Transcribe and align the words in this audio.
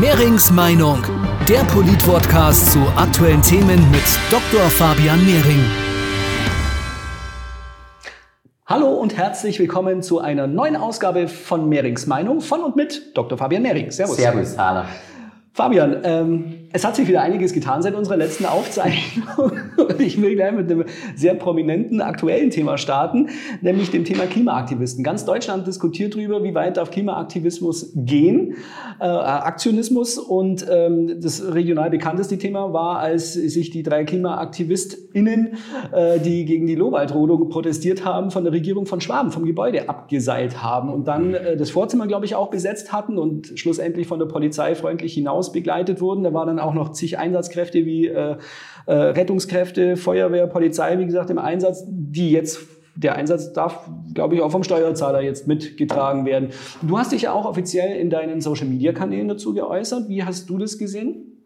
Mehrings 0.00 0.50
Meinung, 0.50 1.04
der 1.48 1.60
Polit-Podcast 1.72 2.72
zu 2.72 2.80
aktuellen 2.96 3.40
Themen 3.42 3.78
mit 3.92 4.02
Dr. 4.28 4.68
Fabian 4.68 5.24
Mehring. 5.24 5.64
Hallo 8.66 8.88
und 8.88 9.16
herzlich 9.16 9.60
willkommen 9.60 10.02
zu 10.02 10.18
einer 10.18 10.48
neuen 10.48 10.74
Ausgabe 10.74 11.28
von 11.28 11.68
Mehrings 11.68 12.08
Meinung 12.08 12.40
von 12.40 12.64
und 12.64 12.74
mit 12.74 13.16
Dr. 13.16 13.38
Fabian 13.38 13.62
Mehring. 13.62 13.92
Servus. 13.92 14.16
Servus, 14.16 14.58
hallo. 14.58 14.84
Fabian, 15.52 16.00
ähm, 16.02 16.63
es 16.74 16.84
hat 16.84 16.96
sich 16.96 17.06
wieder 17.06 17.22
einiges 17.22 17.52
getan 17.52 17.82
seit 17.82 17.94
unserer 17.94 18.16
letzten 18.16 18.46
Aufzeichnung. 18.46 19.52
Ich 20.00 20.20
will 20.20 20.34
gleich 20.34 20.52
mit 20.52 20.70
einem 20.70 20.84
sehr 21.14 21.34
prominenten 21.34 22.00
aktuellen 22.00 22.50
Thema 22.50 22.78
starten, 22.78 23.28
nämlich 23.60 23.92
dem 23.92 24.04
Thema 24.04 24.26
Klimaaktivisten. 24.26 25.04
Ganz 25.04 25.24
Deutschland 25.24 25.68
diskutiert 25.68 26.14
darüber, 26.14 26.42
wie 26.42 26.52
weit 26.54 26.76
darf 26.76 26.90
Klimaaktivismus 26.90 27.92
gehen, 27.94 28.56
äh, 28.98 29.04
Aktionismus. 29.04 30.18
Und 30.18 30.66
ähm, 30.68 31.20
das 31.20 31.54
regional 31.54 31.90
bekannteste 31.90 32.38
Thema 32.38 32.72
war, 32.72 32.98
als 32.98 33.34
sich 33.34 33.70
die 33.70 33.84
drei 33.84 34.04
KlimaaktivistInnen, 34.04 35.54
äh, 35.92 36.18
die 36.18 36.44
gegen 36.44 36.66
die 36.66 36.74
Lohwaldrodung 36.74 37.48
protestiert 37.50 38.04
haben, 38.04 38.32
von 38.32 38.42
der 38.42 38.52
Regierung 38.52 38.86
von 38.86 39.00
Schwaben 39.00 39.30
vom 39.30 39.44
Gebäude 39.44 39.88
abgeseilt 39.88 40.60
haben 40.62 40.92
und 40.92 41.06
dann 41.06 41.34
äh, 41.34 41.56
das 41.56 41.70
Vorzimmer, 41.70 42.08
glaube 42.08 42.24
ich, 42.24 42.34
auch 42.34 42.50
besetzt 42.50 42.92
hatten 42.92 43.16
und 43.16 43.52
schlussendlich 43.54 44.08
von 44.08 44.18
der 44.18 44.26
Polizei 44.26 44.74
freundlich 44.74 45.14
hinaus 45.14 45.52
begleitet 45.52 46.00
wurden. 46.00 46.24
Da 46.24 46.34
war 46.34 46.46
dann 46.46 46.63
auch 46.64 46.74
noch 46.74 46.92
zig 46.92 47.18
Einsatzkräfte 47.18 47.84
wie 47.84 48.06
äh, 48.06 48.36
äh, 48.86 48.92
Rettungskräfte, 48.92 49.96
Feuerwehr, 49.96 50.46
Polizei, 50.46 50.98
wie 50.98 51.06
gesagt, 51.06 51.30
im 51.30 51.38
Einsatz, 51.38 51.84
die 51.86 52.30
jetzt 52.30 52.60
der 52.96 53.16
Einsatz 53.16 53.52
darf, 53.52 53.88
glaube 54.12 54.36
ich, 54.36 54.40
auch 54.40 54.50
vom 54.50 54.62
Steuerzahler 54.62 55.20
jetzt 55.20 55.48
mitgetragen 55.48 56.26
werden. 56.26 56.50
Du 56.82 56.98
hast 56.98 57.12
dich 57.12 57.22
ja 57.22 57.32
auch 57.32 57.44
offiziell 57.44 57.96
in 57.96 58.08
deinen 58.08 58.40
Social-Media-Kanälen 58.40 59.28
dazu 59.28 59.52
geäußert. 59.52 60.08
Wie 60.08 60.22
hast 60.22 60.48
du 60.48 60.58
das 60.58 60.78
gesehen? 60.78 61.44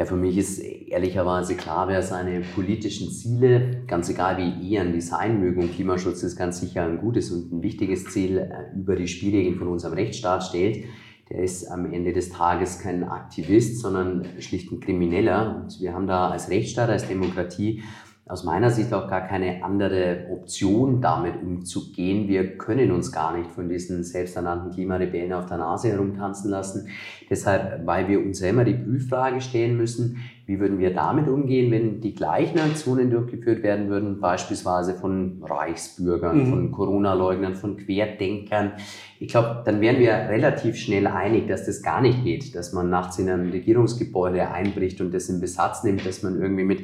Ja, 0.00 0.06
für 0.06 0.16
mich 0.16 0.38
ist 0.38 0.58
ehrlicherweise 0.60 1.56
klar, 1.56 1.88
wer 1.88 2.02
seine 2.02 2.40
politischen 2.54 3.10
Ziele, 3.10 3.82
ganz 3.86 4.08
egal 4.08 4.38
wie 4.38 4.72
eher 4.72 4.80
ein 4.80 4.92
Design 4.92 5.40
mögen, 5.40 5.70
Klimaschutz 5.70 6.22
ist 6.22 6.36
ganz 6.36 6.60
sicher 6.60 6.84
ein 6.84 6.98
gutes 7.00 7.30
und 7.30 7.52
ein 7.52 7.62
wichtiges 7.62 8.06
Ziel, 8.06 8.38
äh, 8.38 8.78
über 8.78 8.96
die 8.96 9.08
Spielregeln 9.08 9.56
von 9.56 9.68
unserem 9.68 9.92
Rechtsstaat 9.94 10.44
stellt, 10.44 10.84
der 11.30 11.44
ist 11.44 11.70
am 11.70 11.92
Ende 11.92 12.12
des 12.12 12.30
Tages 12.30 12.80
kein 12.80 13.04
Aktivist, 13.04 13.80
sondern 13.80 14.26
schlicht 14.40 14.72
ein 14.72 14.80
Krimineller. 14.80 15.62
Und 15.62 15.80
wir 15.80 15.94
haben 15.94 16.06
da 16.06 16.28
als 16.28 16.50
Rechtsstaat, 16.50 16.90
als 16.90 17.06
Demokratie 17.06 17.82
aus 18.30 18.44
meiner 18.44 18.70
Sicht 18.70 18.92
auch 18.92 19.08
gar 19.08 19.22
keine 19.22 19.64
andere 19.64 20.28
Option, 20.30 21.00
damit 21.00 21.42
umzugehen. 21.42 22.28
Wir 22.28 22.56
können 22.56 22.92
uns 22.92 23.10
gar 23.10 23.36
nicht 23.36 23.50
von 23.50 23.68
diesen 23.68 24.04
selbsternannten 24.04 24.70
Klimarebellen 24.70 25.32
auf 25.32 25.46
der 25.46 25.58
Nase 25.58 25.90
herumtanzen 25.90 26.50
lassen. 26.50 26.88
Deshalb, 27.28 27.84
weil 27.86 28.06
wir 28.06 28.20
uns 28.20 28.38
selber 28.38 28.64
die 28.64 28.74
Prüffrage 28.74 29.40
stellen 29.40 29.76
müssen, 29.76 30.18
wie 30.50 30.58
würden 30.58 30.80
wir 30.80 30.92
damit 30.92 31.28
umgehen, 31.28 31.70
wenn 31.70 32.00
die 32.00 32.12
gleichen 32.12 32.58
Aktionen 32.58 33.08
durchgeführt 33.08 33.62
werden 33.62 33.88
würden, 33.88 34.18
beispielsweise 34.18 34.94
von 34.94 35.40
Reichsbürgern, 35.44 36.38
mhm. 36.38 36.50
von 36.50 36.72
Corona-Leugnern, 36.72 37.54
von 37.54 37.76
Querdenkern? 37.76 38.72
Ich 39.20 39.28
glaube, 39.28 39.62
dann 39.64 39.80
wären 39.80 40.00
wir 40.00 40.10
relativ 40.10 40.74
schnell 40.74 41.06
einig, 41.06 41.46
dass 41.46 41.66
das 41.66 41.82
gar 41.82 42.00
nicht 42.00 42.24
geht, 42.24 42.56
dass 42.56 42.72
man 42.72 42.90
nachts 42.90 43.20
in 43.20 43.30
ein 43.30 43.50
Regierungsgebäude 43.50 44.50
einbricht 44.50 45.00
und 45.00 45.14
das 45.14 45.28
in 45.28 45.40
Besatz 45.40 45.84
nimmt, 45.84 46.04
dass 46.04 46.24
man 46.24 46.42
irgendwie 46.42 46.64
mit 46.64 46.80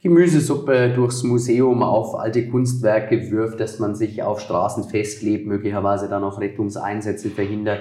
Gemüsesuppe 0.00 0.92
durchs 0.94 1.24
Museum 1.24 1.82
auf 1.82 2.14
alte 2.14 2.48
Kunstwerke 2.48 3.32
wirft, 3.32 3.58
dass 3.58 3.80
man 3.80 3.96
sich 3.96 4.22
auf 4.22 4.38
Straßen 4.38 4.84
festklebt, 4.84 5.44
möglicherweise 5.44 6.08
dann 6.08 6.22
auch 6.22 6.40
Rettungseinsätze 6.40 7.30
verhindert. 7.30 7.80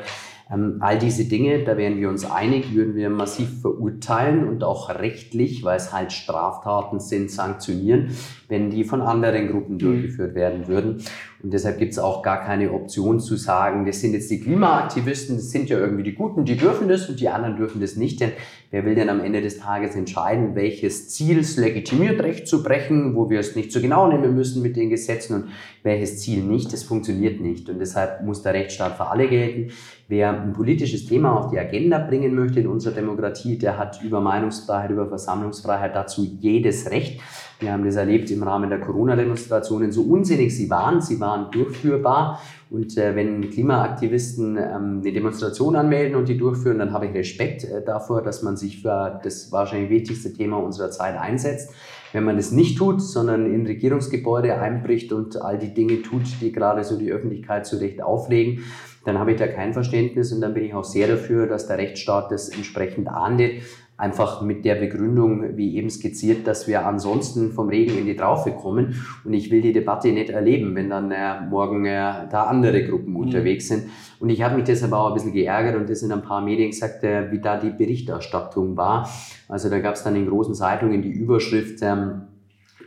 Ähm, 0.51 0.77
all 0.79 0.97
diese 0.97 1.25
Dinge, 1.25 1.63
da 1.63 1.77
wären 1.77 1.97
wir 1.97 2.09
uns 2.09 2.29
einig, 2.29 2.73
würden 2.73 2.95
wir 2.95 3.09
massiv 3.09 3.61
verurteilen 3.61 4.47
und 4.47 4.63
auch 4.63 4.89
rechtlich, 4.89 5.63
weil 5.63 5.77
es 5.77 5.91
halt 5.91 6.13
Straftaten 6.13 6.99
sind, 6.99 7.29
sanktionieren, 7.29 8.11
wenn 8.49 8.69
die 8.69 8.83
von 8.83 9.01
anderen 9.01 9.49
Gruppen 9.49 9.73
mhm. 9.73 9.79
durchgeführt 9.79 10.35
werden 10.35 10.67
würden. 10.67 11.03
Und 11.43 11.53
deshalb 11.53 11.77
gibt 11.77 11.91
es 11.91 11.99
auch 11.99 12.23
gar 12.23 12.43
keine 12.43 12.71
Option 12.71 13.19
zu 13.19 13.35
sagen, 13.35 13.85
das 13.85 14.01
sind 14.01 14.13
jetzt 14.13 14.31
die 14.31 14.39
Klimaaktivisten, 14.39 15.35
das 15.35 15.51
sind 15.51 15.69
ja 15.69 15.77
irgendwie 15.77 16.03
die 16.03 16.13
Guten, 16.13 16.45
die 16.45 16.55
dürfen 16.55 16.87
das 16.87 17.07
und 17.09 17.19
die 17.19 17.29
anderen 17.29 17.57
dürfen 17.57 17.79
das 17.79 17.95
nicht. 17.95 18.19
Denn 18.21 18.31
wer 18.71 18.85
will 18.85 18.95
denn 18.95 19.09
am 19.09 19.23
Ende 19.23 19.41
des 19.41 19.59
Tages 19.59 19.95
entscheiden, 19.95 20.55
welches 20.55 21.09
Ziel 21.09 21.39
es 21.39 21.57
legitimiert, 21.57 22.21
Recht 22.23 22.47
zu 22.47 22.63
brechen, 22.63 23.15
wo 23.15 23.29
wir 23.29 23.39
es 23.39 23.55
nicht 23.55 23.71
so 23.71 23.81
genau 23.81 24.07
nehmen 24.07 24.33
müssen 24.33 24.63
mit 24.63 24.75
den 24.75 24.89
Gesetzen 24.89 25.35
und 25.35 25.49
welches 25.83 26.19
Ziel 26.21 26.43
nicht? 26.43 26.73
Das 26.73 26.83
funktioniert 26.83 27.39
nicht. 27.39 27.69
Und 27.69 27.79
deshalb 27.79 28.23
muss 28.23 28.41
der 28.41 28.53
Rechtsstaat 28.53 28.97
für 28.97 29.07
alle 29.07 29.27
gelten. 29.27 29.71
Wer 30.07 30.41
ein 30.41 30.53
politisches 30.53 31.05
Thema 31.05 31.37
auf 31.37 31.51
die 31.51 31.59
Agenda 31.59 31.99
bringen 31.99 32.33
möchte 32.33 32.61
in 32.61 32.67
unserer 32.67 32.95
Demokratie, 32.95 33.57
der 33.57 33.77
hat 33.77 34.01
über 34.01 34.21
Meinungsfreiheit, 34.21 34.89
über 34.89 35.07
Versammlungsfreiheit 35.07 35.95
dazu 35.95 36.23
jedes 36.39 36.89
Recht. 36.89 37.19
Wir 37.59 37.73
haben 37.73 37.83
das 37.83 37.95
erlebt 37.95 38.29
im 38.37 38.43
Rahmen 38.43 38.69
der 38.69 38.79
Corona-Demonstrationen, 38.79 39.91
so 39.91 40.03
unsinnig 40.03 40.55
sie 40.55 40.69
waren, 40.69 41.01
sie 41.01 41.19
waren 41.19 41.51
durchführbar. 41.51 42.39
Und 42.69 42.97
äh, 42.97 43.15
wenn 43.15 43.49
Klimaaktivisten 43.49 44.57
ähm, 44.57 45.01
eine 45.01 45.11
Demonstration 45.11 45.75
anmelden 45.75 46.15
und 46.15 46.27
die 46.27 46.37
durchführen, 46.37 46.79
dann 46.79 46.91
habe 46.91 47.07
ich 47.07 47.13
Respekt 47.13 47.63
äh, 47.63 47.83
davor, 47.83 48.21
dass 48.21 48.43
man 48.43 48.57
sich 48.57 48.81
für 48.81 49.19
das 49.23 49.51
wahrscheinlich 49.51 49.89
wichtigste 49.89 50.33
Thema 50.33 50.57
unserer 50.57 50.91
Zeit 50.91 51.17
einsetzt. 51.17 51.73
Wenn 52.13 52.23
man 52.23 52.37
es 52.37 52.51
nicht 52.51 52.77
tut, 52.77 53.01
sondern 53.01 53.45
in 53.53 53.65
Regierungsgebäude 53.65 54.59
einbricht 54.59 55.11
und 55.11 55.41
all 55.41 55.57
die 55.57 55.73
Dinge 55.73 56.01
tut, 56.01 56.23
die 56.41 56.51
gerade 56.51 56.83
so 56.83 56.97
die 56.97 57.11
Öffentlichkeit 57.11 57.65
zu 57.65 57.77
Recht 57.77 58.01
auflegen, 58.01 58.63
dann 59.05 59.19
habe 59.19 59.31
ich 59.31 59.37
da 59.37 59.47
kein 59.47 59.73
Verständnis 59.73 60.33
und 60.33 60.41
dann 60.41 60.53
bin 60.53 60.65
ich 60.65 60.73
auch 60.73 60.83
sehr 60.83 61.07
dafür, 61.07 61.47
dass 61.47 61.67
der 61.67 61.77
Rechtsstaat 61.77 62.31
das 62.31 62.49
entsprechend 62.49 63.07
ahndet. 63.07 63.61
Einfach 63.99 64.43
mit 64.43 64.63
der 64.63 64.75
Begründung, 64.75 65.57
wie 65.57 65.75
eben 65.75 65.89
skizziert, 65.89 66.45
dass 66.45 66.67
wir 66.67 66.85
ansonsten 66.85 67.51
vom 67.51 67.67
Regen 67.67 67.97
in 67.97 68.05
die 68.05 68.15
Traufe 68.15 68.51
kommen. 68.51 69.03
Und 69.25 69.33
ich 69.33 69.49
will 69.49 69.61
die 69.61 69.73
Debatte 69.73 70.11
nicht 70.11 70.29
erleben, 70.29 70.75
wenn 70.75 70.91
dann 70.91 71.11
äh, 71.11 71.41
morgen 71.49 71.83
äh, 71.85 72.27
da 72.29 72.43
andere 72.43 72.85
Gruppen 72.85 73.13
mhm. 73.13 73.19
unterwegs 73.19 73.67
sind. 73.69 73.85
Und 74.19 74.29
ich 74.29 74.43
habe 74.43 74.55
mich 74.55 74.65
deshalb 74.65 74.93
auch 74.93 75.07
ein 75.07 75.15
bisschen 75.15 75.33
geärgert 75.33 75.75
und 75.75 75.89
das 75.89 76.03
in 76.03 76.11
ein 76.11 76.21
paar 76.21 76.41
Medien 76.41 76.69
gesagt, 76.69 77.03
äh, 77.03 77.31
wie 77.31 77.39
da 77.39 77.57
die 77.57 77.71
Berichterstattung 77.71 78.77
war. 78.77 79.09
Also 79.47 79.67
da 79.67 79.79
gab 79.79 79.95
es 79.95 80.03
dann 80.03 80.15
in 80.15 80.27
großen 80.27 80.53
Zeitungen 80.53 81.01
die 81.01 81.09
Überschrift, 81.09 81.79
ähm, 81.81 82.21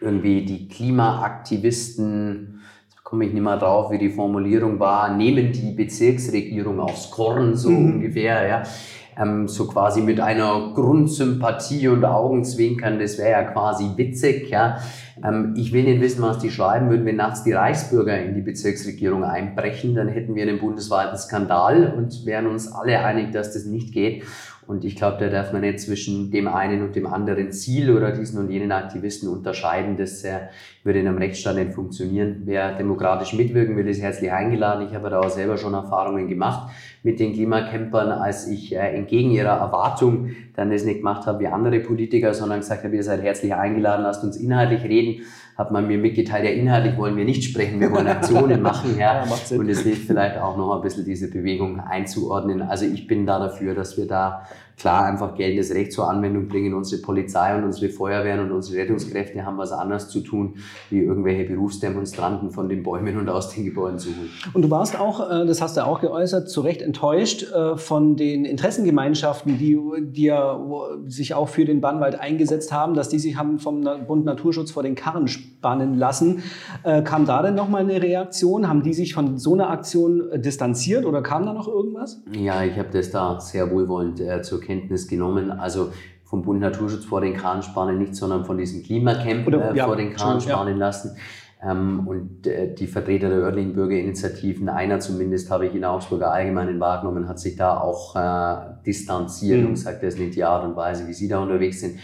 irgendwie 0.00 0.44
die 0.44 0.68
Klimaaktivisten, 0.68 2.60
komme 3.02 3.24
ich 3.24 3.32
nicht 3.32 3.42
mehr 3.42 3.56
drauf, 3.56 3.90
wie 3.90 3.98
die 3.98 4.10
Formulierung 4.10 4.78
war, 4.78 5.12
nehmen 5.16 5.50
die 5.50 5.72
Bezirksregierung 5.72 6.78
aufs 6.78 7.10
Korn, 7.10 7.56
so 7.56 7.70
mhm. 7.70 7.94
ungefähr, 7.94 8.46
ja 8.46 8.62
ähm, 9.18 9.48
so 9.48 9.66
quasi 9.66 10.00
mit 10.00 10.20
einer 10.20 10.72
Grundsympathie 10.74 11.88
und 11.88 12.04
Augenzwinkern, 12.04 12.98
das 12.98 13.18
wäre 13.18 13.30
ja 13.30 13.42
quasi 13.44 13.90
witzig, 13.96 14.50
ja. 14.50 14.78
Ähm, 15.22 15.54
ich 15.56 15.72
will 15.72 15.84
nicht 15.84 16.00
wissen, 16.00 16.22
was 16.22 16.38
die 16.38 16.50
schreiben 16.50 16.90
würden, 16.90 17.04
wenn 17.04 17.16
nachts 17.16 17.42
die 17.42 17.52
Reichsbürger 17.52 18.18
in 18.18 18.34
die 18.34 18.40
Bezirksregierung 18.40 19.24
einbrechen, 19.24 19.94
dann 19.94 20.08
hätten 20.08 20.34
wir 20.34 20.42
einen 20.42 20.58
bundesweiten 20.58 21.16
Skandal 21.16 21.94
und 21.96 22.24
wären 22.26 22.46
uns 22.46 22.72
alle 22.72 22.98
einig, 23.04 23.32
dass 23.32 23.52
das 23.52 23.64
nicht 23.64 23.92
geht. 23.92 24.24
Und 24.70 24.84
ich 24.84 24.94
glaube, 24.94 25.16
da 25.18 25.28
darf 25.28 25.52
man 25.52 25.62
nicht 25.62 25.80
zwischen 25.80 26.30
dem 26.30 26.46
einen 26.46 26.84
und 26.84 26.94
dem 26.94 27.04
anderen 27.04 27.50
Ziel 27.50 27.90
oder 27.90 28.12
diesen 28.12 28.38
und 28.38 28.52
jenen 28.52 28.70
Aktivisten 28.70 29.28
unterscheiden. 29.28 29.96
Das 29.96 30.22
äh, 30.22 30.42
würde 30.84 31.00
in 31.00 31.08
einem 31.08 31.18
Rechtsstaat 31.18 31.56
nicht 31.56 31.72
funktionieren. 31.72 32.42
Wer 32.44 32.76
demokratisch 32.76 33.32
mitwirken 33.32 33.76
will, 33.76 33.88
ist 33.88 34.00
herzlich 34.00 34.30
eingeladen. 34.30 34.86
Ich 34.86 34.94
habe 34.94 35.10
da 35.10 35.18
auch 35.18 35.28
selber 35.28 35.56
schon 35.56 35.74
Erfahrungen 35.74 36.28
gemacht 36.28 36.70
mit 37.02 37.18
den 37.18 37.32
Klimacampern, 37.32 38.12
als 38.12 38.46
ich 38.46 38.72
äh, 38.72 38.96
entgegen 38.96 39.32
ihrer 39.32 39.58
Erwartung 39.58 40.30
dann 40.54 40.70
das 40.70 40.84
nicht 40.84 40.98
gemacht 40.98 41.26
habe 41.26 41.40
wie 41.40 41.48
andere 41.48 41.80
Politiker, 41.80 42.32
sondern 42.32 42.60
gesagt 42.60 42.84
habe, 42.84 42.94
ihr 42.94 43.02
seid 43.02 43.22
herzlich 43.22 43.52
eingeladen, 43.52 44.04
lasst 44.04 44.22
uns 44.22 44.36
inhaltlich 44.36 44.84
reden 44.84 45.24
hat 45.60 45.70
man 45.70 45.86
mir 45.86 45.98
mitgeteilt, 45.98 46.44
ja, 46.44 46.50
inhaltlich 46.52 46.96
wollen 46.96 47.18
wir 47.18 47.26
nicht 47.26 47.44
sprechen, 47.44 47.80
wir 47.80 47.92
wollen 47.92 48.06
Aktionen 48.06 48.62
machen. 48.62 48.98
Ja. 48.98 49.26
ja 49.50 49.56
und 49.58 49.68
es 49.68 49.80
hilft 49.80 50.06
vielleicht 50.06 50.38
auch 50.38 50.56
noch 50.56 50.74
ein 50.74 50.80
bisschen 50.80 51.04
diese 51.04 51.30
Bewegung 51.30 51.80
einzuordnen. 51.80 52.62
Also 52.62 52.86
ich 52.86 53.06
bin 53.06 53.26
da 53.26 53.38
dafür, 53.38 53.74
dass 53.74 53.98
wir 53.98 54.06
da 54.06 54.46
klar 54.80 55.04
einfach 55.04 55.34
geltendes 55.34 55.74
Recht 55.74 55.92
zur 55.92 56.08
Anwendung 56.08 56.48
bringen. 56.48 56.72
Unsere 56.72 57.02
Polizei 57.02 57.54
und 57.56 57.64
unsere 57.64 57.92
Feuerwehren 57.92 58.40
und 58.40 58.50
unsere 58.50 58.80
Rettungskräfte 58.80 59.44
haben 59.44 59.58
was 59.58 59.72
anderes 59.72 60.08
zu 60.08 60.20
tun, 60.20 60.54
wie 60.88 61.00
irgendwelche 61.00 61.44
Berufsdemonstranten 61.44 62.50
von 62.50 62.68
den 62.68 62.82
Bäumen 62.82 63.18
und 63.18 63.28
aus 63.28 63.50
den 63.50 63.66
Gebäuden 63.66 63.98
zu 63.98 64.08
holen. 64.08 64.30
Und 64.54 64.62
du 64.62 64.70
warst 64.70 64.98
auch, 64.98 65.30
äh, 65.30 65.46
das 65.46 65.60
hast 65.60 65.76
du 65.76 65.84
auch 65.84 66.00
geäußert, 66.00 66.48
zu 66.48 66.62
Recht 66.62 66.80
enttäuscht 66.80 67.52
äh, 67.52 67.76
von 67.76 68.16
den 68.16 68.46
Interessengemeinschaften, 68.46 69.58
die, 69.58 69.78
die 70.00 70.24
ja 70.24 70.58
sich 71.06 71.34
auch 71.34 71.48
für 71.48 71.66
den 71.66 71.82
Bannwald 71.82 72.18
eingesetzt 72.18 72.72
haben, 72.72 72.94
dass 72.94 73.10
die 73.10 73.18
sich 73.18 73.36
haben 73.36 73.58
vom 73.58 73.86
Bund 74.06 74.24
Naturschutz 74.24 74.70
vor 74.70 74.82
den 74.82 74.94
Karren 74.94 75.28
spannen 75.28 75.98
lassen. 75.98 76.42
Äh, 76.84 77.02
kam 77.02 77.26
da 77.26 77.42
denn 77.42 77.54
nochmal 77.54 77.82
eine 77.82 78.00
Reaktion? 78.00 78.66
Haben 78.66 78.82
die 78.82 78.94
sich 78.94 79.12
von 79.12 79.36
so 79.36 79.52
einer 79.52 79.68
Aktion 79.68 80.30
distanziert 80.36 81.04
oder 81.04 81.22
kam 81.22 81.44
da 81.44 81.52
noch 81.52 81.68
irgendwas? 81.68 82.22
Ja, 82.32 82.64
ich 82.64 82.78
habe 82.78 82.88
das 82.90 83.10
da 83.10 83.38
sehr 83.40 83.70
wohlwollend 83.70 84.20
äh, 84.20 84.40
zur 84.40 84.58
Kenntnis 84.60 84.69
genommen. 85.08 85.50
Also 85.50 85.92
vom 86.24 86.42
Bund 86.42 86.60
Naturschutz 86.60 87.04
vor 87.04 87.20
den 87.20 87.34
Kahn 87.36 87.62
spannen 87.62 87.98
nicht, 87.98 88.14
sondern 88.14 88.44
von 88.44 88.56
diesem 88.56 88.82
Klimacamp 88.82 89.46
Oder, 89.46 89.72
äh, 89.72 89.76
ja, 89.76 89.86
vor 89.86 89.96
den 89.96 90.14
Kahn 90.14 90.40
spannen 90.40 90.78
ja. 90.78 90.86
lassen. 90.86 91.16
Ähm, 91.62 92.06
und 92.06 92.46
äh, 92.46 92.74
die 92.74 92.86
Vertreter 92.86 93.28
der 93.28 93.38
örtlichen 93.38 93.74
Bürgerinitiativen, 93.74 94.68
einer 94.68 95.00
zumindest 95.00 95.50
habe 95.50 95.66
ich 95.66 95.74
in 95.74 95.84
Augsburger 95.84 96.32
Allgemeinen 96.32 96.80
wahrgenommen, 96.80 97.28
hat 97.28 97.38
sich 97.38 97.56
da 97.56 97.78
auch 97.78 98.16
äh, 98.16 98.82
distanziert 98.86 99.62
mhm. 99.62 99.68
und 99.68 99.76
sagt, 99.76 100.02
das 100.02 100.14
ist 100.14 100.20
nicht 100.20 100.36
die 100.36 100.44
Art 100.44 100.64
und 100.64 100.76
Weise, 100.76 101.06
wie 101.06 101.12
Sie 101.12 101.28
da 101.28 101.40
unterwegs 101.40 101.80
sind. 101.80 101.98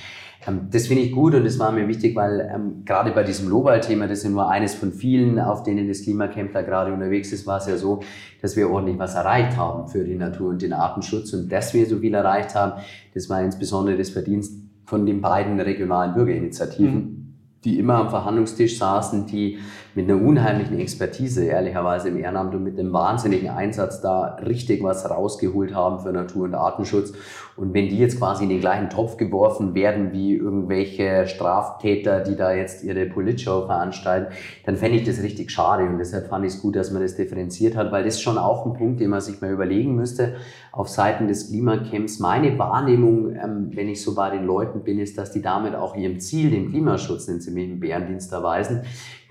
Ähm, 0.46 0.68
das 0.70 0.86
finde 0.86 1.02
ich 1.02 1.12
gut 1.12 1.34
und 1.34 1.44
das 1.44 1.58
war 1.58 1.72
mir 1.72 1.88
wichtig, 1.88 2.14
weil 2.16 2.50
ähm, 2.52 2.84
gerade 2.84 3.12
bei 3.12 3.22
diesem 3.22 3.48
Lobal-Thema, 3.48 4.06
das 4.06 4.18
ist 4.18 4.24
ja 4.24 4.30
nur 4.30 4.48
eines 4.48 4.74
von 4.74 4.92
vielen, 4.92 5.38
auf 5.38 5.62
denen 5.62 5.88
das 5.88 6.02
Klimacamp 6.02 6.52
da 6.52 6.62
gerade 6.62 6.92
unterwegs 6.92 7.32
ist, 7.32 7.46
war 7.46 7.58
es 7.58 7.66
ja 7.66 7.76
so, 7.76 8.00
dass 8.42 8.56
wir 8.56 8.70
ordentlich 8.70 8.98
was 8.98 9.14
erreicht 9.14 9.56
haben 9.56 9.88
für 9.88 10.04
die 10.04 10.14
Natur 10.14 10.50
und 10.50 10.62
den 10.62 10.72
Artenschutz 10.72 11.32
und 11.32 11.50
dass 11.50 11.74
wir 11.74 11.86
so 11.86 11.98
viel 11.98 12.14
erreicht 12.14 12.54
haben, 12.54 12.80
das 13.14 13.28
war 13.28 13.42
insbesondere 13.42 13.96
das 13.96 14.10
Verdienst 14.10 14.62
von 14.84 15.04
den 15.04 15.20
beiden 15.20 15.58
regionalen 15.58 16.14
Bürgerinitiativen. 16.14 16.94
Mhm 16.94 17.26
die 17.66 17.80
immer 17.80 17.96
am 17.96 18.10
Verhandlungstisch 18.10 18.78
saßen, 18.78 19.26
die 19.26 19.58
mit 19.96 20.10
einer 20.10 20.20
unheimlichen 20.20 20.78
Expertise, 20.78 21.46
ehrlicherweise 21.46 22.10
im 22.10 22.18
Ehrenamt 22.18 22.54
und 22.54 22.62
mit 22.62 22.78
einem 22.78 22.92
wahnsinnigen 22.92 23.48
Einsatz 23.48 24.02
da 24.02 24.36
richtig 24.46 24.82
was 24.82 25.08
rausgeholt 25.08 25.74
haben 25.74 26.00
für 26.00 26.12
Natur- 26.12 26.44
und 26.44 26.54
Artenschutz. 26.54 27.14
Und 27.56 27.72
wenn 27.72 27.88
die 27.88 27.96
jetzt 27.96 28.18
quasi 28.18 28.44
in 28.44 28.50
den 28.50 28.60
gleichen 28.60 28.90
Topf 28.90 29.16
geworfen 29.16 29.74
werden 29.74 30.12
wie 30.12 30.34
irgendwelche 30.34 31.26
Straftäter, 31.26 32.20
die 32.20 32.36
da 32.36 32.52
jetzt 32.52 32.84
ihre 32.84 33.06
Politshow 33.06 33.64
veranstalten, 33.64 34.34
dann 34.66 34.76
fände 34.76 34.98
ich 34.98 35.04
das 35.04 35.22
richtig 35.22 35.50
schade. 35.50 35.84
Und 35.84 35.96
deshalb 35.96 36.28
fand 36.28 36.44
ich 36.44 36.52
es 36.52 36.60
gut, 36.60 36.76
dass 36.76 36.90
man 36.90 37.00
das 37.00 37.16
differenziert 37.16 37.74
hat, 37.74 37.90
weil 37.90 38.04
das 38.04 38.16
ist 38.16 38.20
schon 38.20 38.36
auch 38.36 38.66
ein 38.66 38.74
Punkt, 38.74 39.00
den 39.00 39.08
man 39.08 39.22
sich 39.22 39.40
mal 39.40 39.50
überlegen 39.50 39.96
müsste 39.96 40.36
auf 40.72 40.90
Seiten 40.90 41.26
des 41.26 41.48
Klimacamps. 41.48 42.20
Meine 42.20 42.58
Wahrnehmung, 42.58 43.34
ähm, 43.34 43.70
wenn 43.72 43.88
ich 43.88 44.02
so 44.02 44.14
bei 44.14 44.28
den 44.28 44.44
Leuten 44.44 44.80
bin, 44.80 44.98
ist, 44.98 45.16
dass 45.16 45.32
die 45.32 45.40
damit 45.40 45.74
auch 45.74 45.96
ihrem 45.96 46.20
Ziel, 46.20 46.50
dem 46.50 46.68
Klimaschutz, 46.68 47.26
einen 47.30 47.40
ziemlichen 47.40 47.80
Bärendienst 47.80 48.30
erweisen. 48.30 48.82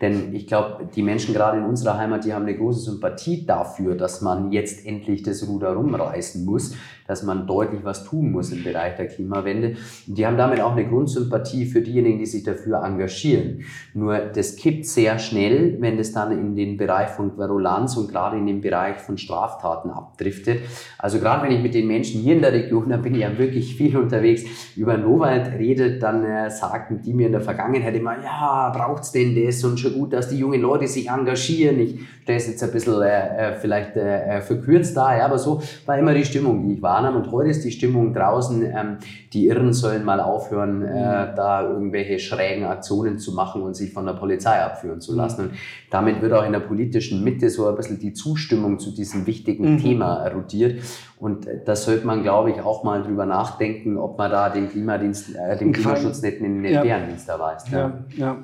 Denn 0.02 0.34
ich 0.34 0.48
glaube, 0.48 0.90
die 0.94 1.02
Menschen 1.02 1.34
gerade 1.34 1.58
in 1.58 1.64
unserer 1.64 1.98
Heimat, 1.98 2.26
die 2.26 2.34
haben 2.34 2.44
eine 2.44 2.58
große 2.58 2.92
Sympathie 2.92 3.46
dafür, 3.46 3.96
dass 3.96 4.22
man 4.22 4.52
jetzt 4.52 4.86
endlich 4.86 5.24
das 5.24 5.48
Ruder 5.48 5.74
rumreißen 5.74 6.44
muss, 6.44 6.76
dass 7.08 7.24
man 7.24 7.48
deutlich 7.48 7.84
was 7.84 8.04
tun 8.04 8.32
muss 8.32 8.52
im 8.52 8.64
Bereich 8.64 8.96
der 8.96 9.08
Klimawende. 9.08 9.76
Die 10.08 10.26
haben 10.26 10.38
damit 10.38 10.60
auch 10.62 10.74
eine 10.74 10.88
Grundsympathie 10.88 11.66
für 11.66 11.82
diejenigen, 11.82 12.20
die 12.20 12.26
sich 12.26 12.44
dafür 12.44 12.84
engagieren. 12.84 13.64
Nur 13.94 14.18
das 14.18 14.56
kippt 14.56 14.86
sehr 14.86 15.20
schnell, 15.20 15.78
wenn 15.80 15.98
das 15.98 16.12
dann 16.12 16.32
in 16.32 16.56
den 16.56 16.78
Bereich 16.78 17.10
von 17.10 17.36
Querulanz 17.36 17.98
und 17.98 18.12
gerade 18.12 18.38
in 18.38 18.48
den 18.48 18.62
Bereich 18.62 18.98
von 18.98 19.18
Straftaten 19.18 19.90
abdriftet. 19.90 20.62
Also 20.98 21.20
gerade 21.20 21.44
wenn 21.44 21.52
ich 21.52 21.62
mit 21.62 21.74
den 21.74 21.88
Menschen 21.88 22.22
hier 22.22 22.36
in 22.36 22.42
der 22.42 22.54
Region, 22.54 22.90
da 22.90 22.98
bin 22.98 23.14
ich 23.16 23.22
ja 23.22 23.38
wirklich 23.38 23.76
viel 23.76 23.96
unterwegs, 23.98 24.44
über 24.76 24.98
Nowald 24.98 25.54
redet, 25.54 26.02
dann 26.02 26.24
äh, 26.26 26.50
sagten 26.50 27.02
die 27.02 27.14
mir 27.14 27.28
in 27.28 27.32
der 27.32 27.42
Vergangenheit 27.42 27.96
immer, 27.96 28.16
ja, 28.22 28.72
braucht's 28.76 29.12
denn 29.12 29.36
das 29.36 29.64
und 29.64 29.80
schon 29.80 29.94
gut, 29.94 30.14
dass 30.14 30.30
die 30.30 30.38
jungen 30.38 30.62
Leute 30.62 30.88
sich 30.88 31.10
engagieren. 31.10 31.80
Ich 31.80 32.00
stelle 32.24 32.38
es 32.38 32.48
jetzt 32.48 32.64
ein 32.64 32.72
bisschen 32.72 33.02
äh, 33.02 33.52
äh 33.52 33.56
vielleicht 33.56 33.96
äh, 33.96 34.38
äh, 34.38 34.42
verkürzt 34.42 34.98
da, 34.98 35.16
ja, 35.18 35.26
aber 35.26 35.38
so 35.38 35.62
war 35.86 35.98
immer 35.98 36.14
die 36.14 36.26
Stimmung, 36.26 36.68
die 36.68 36.76
ich 36.76 36.82
wahrnahm. 36.96 37.16
Und 37.16 37.32
heute 37.32 37.50
ist 37.50 37.64
die 37.64 37.72
Stimmung 37.72 38.14
draußen, 38.14 38.64
ähm, 38.64 38.98
die 39.34 39.48
Irren 39.48 39.74
sollen 39.74 40.04
mal 40.04 40.20
aufhören, 40.20 40.82
äh, 40.82 40.86
mhm. 40.86 41.36
da 41.36 41.68
irgendwelche 41.68 42.20
schrägen 42.20 42.66
Aktionen 42.66 43.20
zu 43.20 43.34
machen 43.34 43.62
und 43.62 43.76
sich 43.76 43.92
von 43.92 44.06
der 44.06 44.14
Polizei 44.14 44.62
abführen 44.62 45.02
zu 45.02 45.16
lassen. 45.16 45.42
Und 45.42 45.52
damit 45.92 46.22
wird 46.22 46.34
auch 46.34 46.46
in 46.46 46.54
der 46.54 46.60
politischen 46.60 47.24
Mitte 47.24 47.50
so 47.50 47.68
ein 47.68 47.76
bisschen 47.76 48.00
die 48.00 48.14
Zustimmung 48.14 48.80
zu 48.80 48.92
diesem 48.92 49.26
wichtigen 49.28 49.74
mhm. 49.74 49.78
Thema 49.80 50.24
erodiert. 50.24 50.82
Und 51.20 51.48
da 51.66 51.76
sollte 51.76 52.06
man, 52.06 52.24
glaube 52.24 52.52
ich, 52.52 52.62
auch 52.62 52.84
mal 52.84 53.04
drüber 53.04 53.26
nachdenken, 53.26 53.98
ob 53.98 54.18
man 54.18 54.32
da 54.32 54.50
den 54.50 54.70
Klimadienst, 54.70 55.36
äh, 55.36 55.58
den 55.58 55.72
Klimaschutz 55.72 56.22
nicht 56.22 56.38
in 56.38 56.64
den 56.64 56.74
ja. 56.74 56.82
Bärendienst 56.82 57.28
erweist. 57.30 57.70
Ja, 57.70 57.94
ja. 58.16 58.38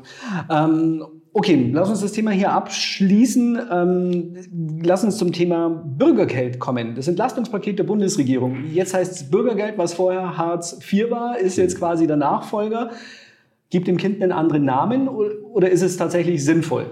ja. 0.49 0.65
Ähm, 0.65 1.03
Okay, 1.33 1.69
lass 1.71 1.89
uns 1.89 2.01
das 2.01 2.11
Thema 2.11 2.31
hier 2.31 2.51
abschließen. 2.51 3.59
Ähm, 3.71 4.81
lass 4.83 5.03
uns 5.05 5.17
zum 5.17 5.31
Thema 5.31 5.69
Bürgergeld 5.69 6.59
kommen. 6.59 6.93
Das 6.95 7.07
Entlastungspaket 7.07 7.79
der 7.79 7.85
Bundesregierung. 7.85 8.65
Jetzt 8.73 8.93
heißt 8.93 9.13
es 9.13 9.29
Bürgergeld, 9.31 9.77
was 9.77 9.93
vorher 9.93 10.37
Hartz 10.37 10.77
IV 10.91 11.09
war, 11.09 11.37
ist 11.37 11.57
jetzt 11.57 11.77
quasi 11.77 12.05
der 12.05 12.17
Nachfolger. 12.17 12.89
Gibt 13.69 13.87
dem 13.87 13.95
Kind 13.95 14.21
einen 14.21 14.33
anderen 14.33 14.65
Namen 14.65 15.07
oder 15.07 15.69
ist 15.69 15.81
es 15.81 15.95
tatsächlich 15.95 16.43
sinnvoll? 16.43 16.87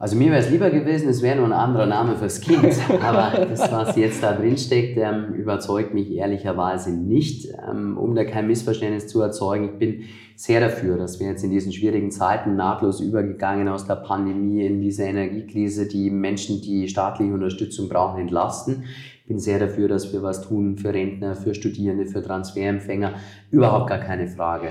Also 0.00 0.14
mir 0.14 0.30
wäre 0.30 0.40
es 0.40 0.50
lieber 0.50 0.70
gewesen, 0.70 1.08
es 1.08 1.22
wäre 1.22 1.36
nur 1.38 1.46
ein 1.46 1.52
anderer 1.52 1.86
Name 1.86 2.14
fürs 2.14 2.40
Kind. 2.40 2.72
Aber 3.02 3.46
das, 3.46 3.72
was 3.72 3.96
jetzt 3.96 4.22
da 4.22 4.32
drin 4.32 4.56
steckt, 4.56 4.96
ähm, 4.96 5.34
überzeugt 5.34 5.92
mich 5.92 6.12
ehrlicherweise 6.12 6.92
nicht. 6.92 7.48
Ähm, 7.68 7.98
um 7.98 8.14
da 8.14 8.24
kein 8.24 8.46
Missverständnis 8.46 9.08
zu 9.08 9.20
erzeugen, 9.20 9.64
ich 9.64 9.78
bin 9.78 10.04
sehr 10.36 10.60
dafür, 10.60 10.98
dass 10.98 11.18
wir 11.18 11.26
jetzt 11.26 11.42
in 11.42 11.50
diesen 11.50 11.72
schwierigen 11.72 12.12
Zeiten 12.12 12.54
nahtlos 12.54 13.00
übergegangen 13.00 13.66
aus 13.66 13.86
der 13.86 13.96
Pandemie 13.96 14.64
in 14.64 14.80
diese 14.80 15.02
Energiekrise, 15.02 15.88
die 15.88 16.10
Menschen, 16.10 16.62
die 16.62 16.86
staatliche 16.86 17.34
Unterstützung 17.34 17.88
brauchen, 17.88 18.20
entlasten. 18.20 18.84
Ich 19.22 19.26
bin 19.26 19.40
sehr 19.40 19.58
dafür, 19.58 19.88
dass 19.88 20.12
wir 20.12 20.22
was 20.22 20.42
tun 20.42 20.78
für 20.78 20.94
Rentner, 20.94 21.34
für 21.34 21.54
Studierende, 21.54 22.06
für 22.06 22.22
Transferempfänger. 22.22 23.14
Überhaupt 23.50 23.88
gar 23.88 23.98
keine 23.98 24.28
Frage. 24.28 24.68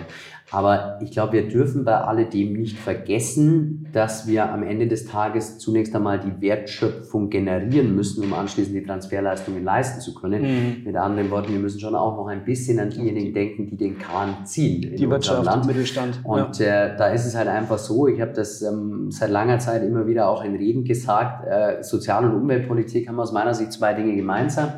Aber 0.49 0.97
ich 1.01 1.11
glaube, 1.11 1.33
wir 1.33 1.49
dürfen 1.49 1.83
bei 1.83 1.95
alledem 1.95 2.53
nicht 2.53 2.77
vergessen, 2.77 3.85
dass 3.91 4.27
wir 4.27 4.49
am 4.49 4.63
Ende 4.63 4.87
des 4.87 5.05
Tages 5.05 5.57
zunächst 5.57 5.93
einmal 5.93 6.19
die 6.19 6.41
Wertschöpfung 6.41 7.29
generieren 7.29 7.93
müssen, 7.95 8.23
um 8.23 8.33
anschließend 8.33 8.73
die 8.73 8.83
Transferleistungen 8.83 9.65
leisten 9.65 9.99
zu 9.99 10.13
können. 10.13 10.43
Mhm. 10.43 10.83
Mit 10.85 10.95
anderen 10.95 11.29
Worten, 11.31 11.51
wir 11.51 11.59
müssen 11.59 11.81
schon 11.81 11.95
auch 11.95 12.15
noch 12.15 12.27
ein 12.27 12.45
bisschen 12.45 12.79
an 12.79 12.89
diejenigen 12.89 13.33
denken, 13.33 13.67
die 13.67 13.75
den 13.75 13.97
Kahn 13.97 14.45
ziehen. 14.45 14.95
Die 14.95 15.09
Wirtschaft, 15.09 15.43
Land. 15.43 15.65
Mittelstand. 15.65 16.21
Und 16.23 16.59
ja. 16.59 16.85
äh, 16.85 16.97
da 16.97 17.07
ist 17.07 17.25
es 17.25 17.35
halt 17.35 17.49
einfach 17.49 17.77
so, 17.77 18.07
ich 18.07 18.21
habe 18.21 18.31
das 18.31 18.61
ähm, 18.61 19.11
seit 19.11 19.29
langer 19.29 19.59
Zeit 19.59 19.83
immer 19.83 20.07
wieder 20.07 20.29
auch 20.29 20.45
in 20.45 20.55
Reden 20.55 20.85
gesagt, 20.85 21.45
äh, 21.45 21.83
Sozial- 21.83 22.23
und 22.23 22.41
Umweltpolitik 22.41 23.09
haben 23.09 23.19
aus 23.19 23.33
meiner 23.33 23.53
Sicht 23.53 23.73
zwei 23.73 23.93
Dinge 23.93 24.15
gemeinsam. 24.15 24.69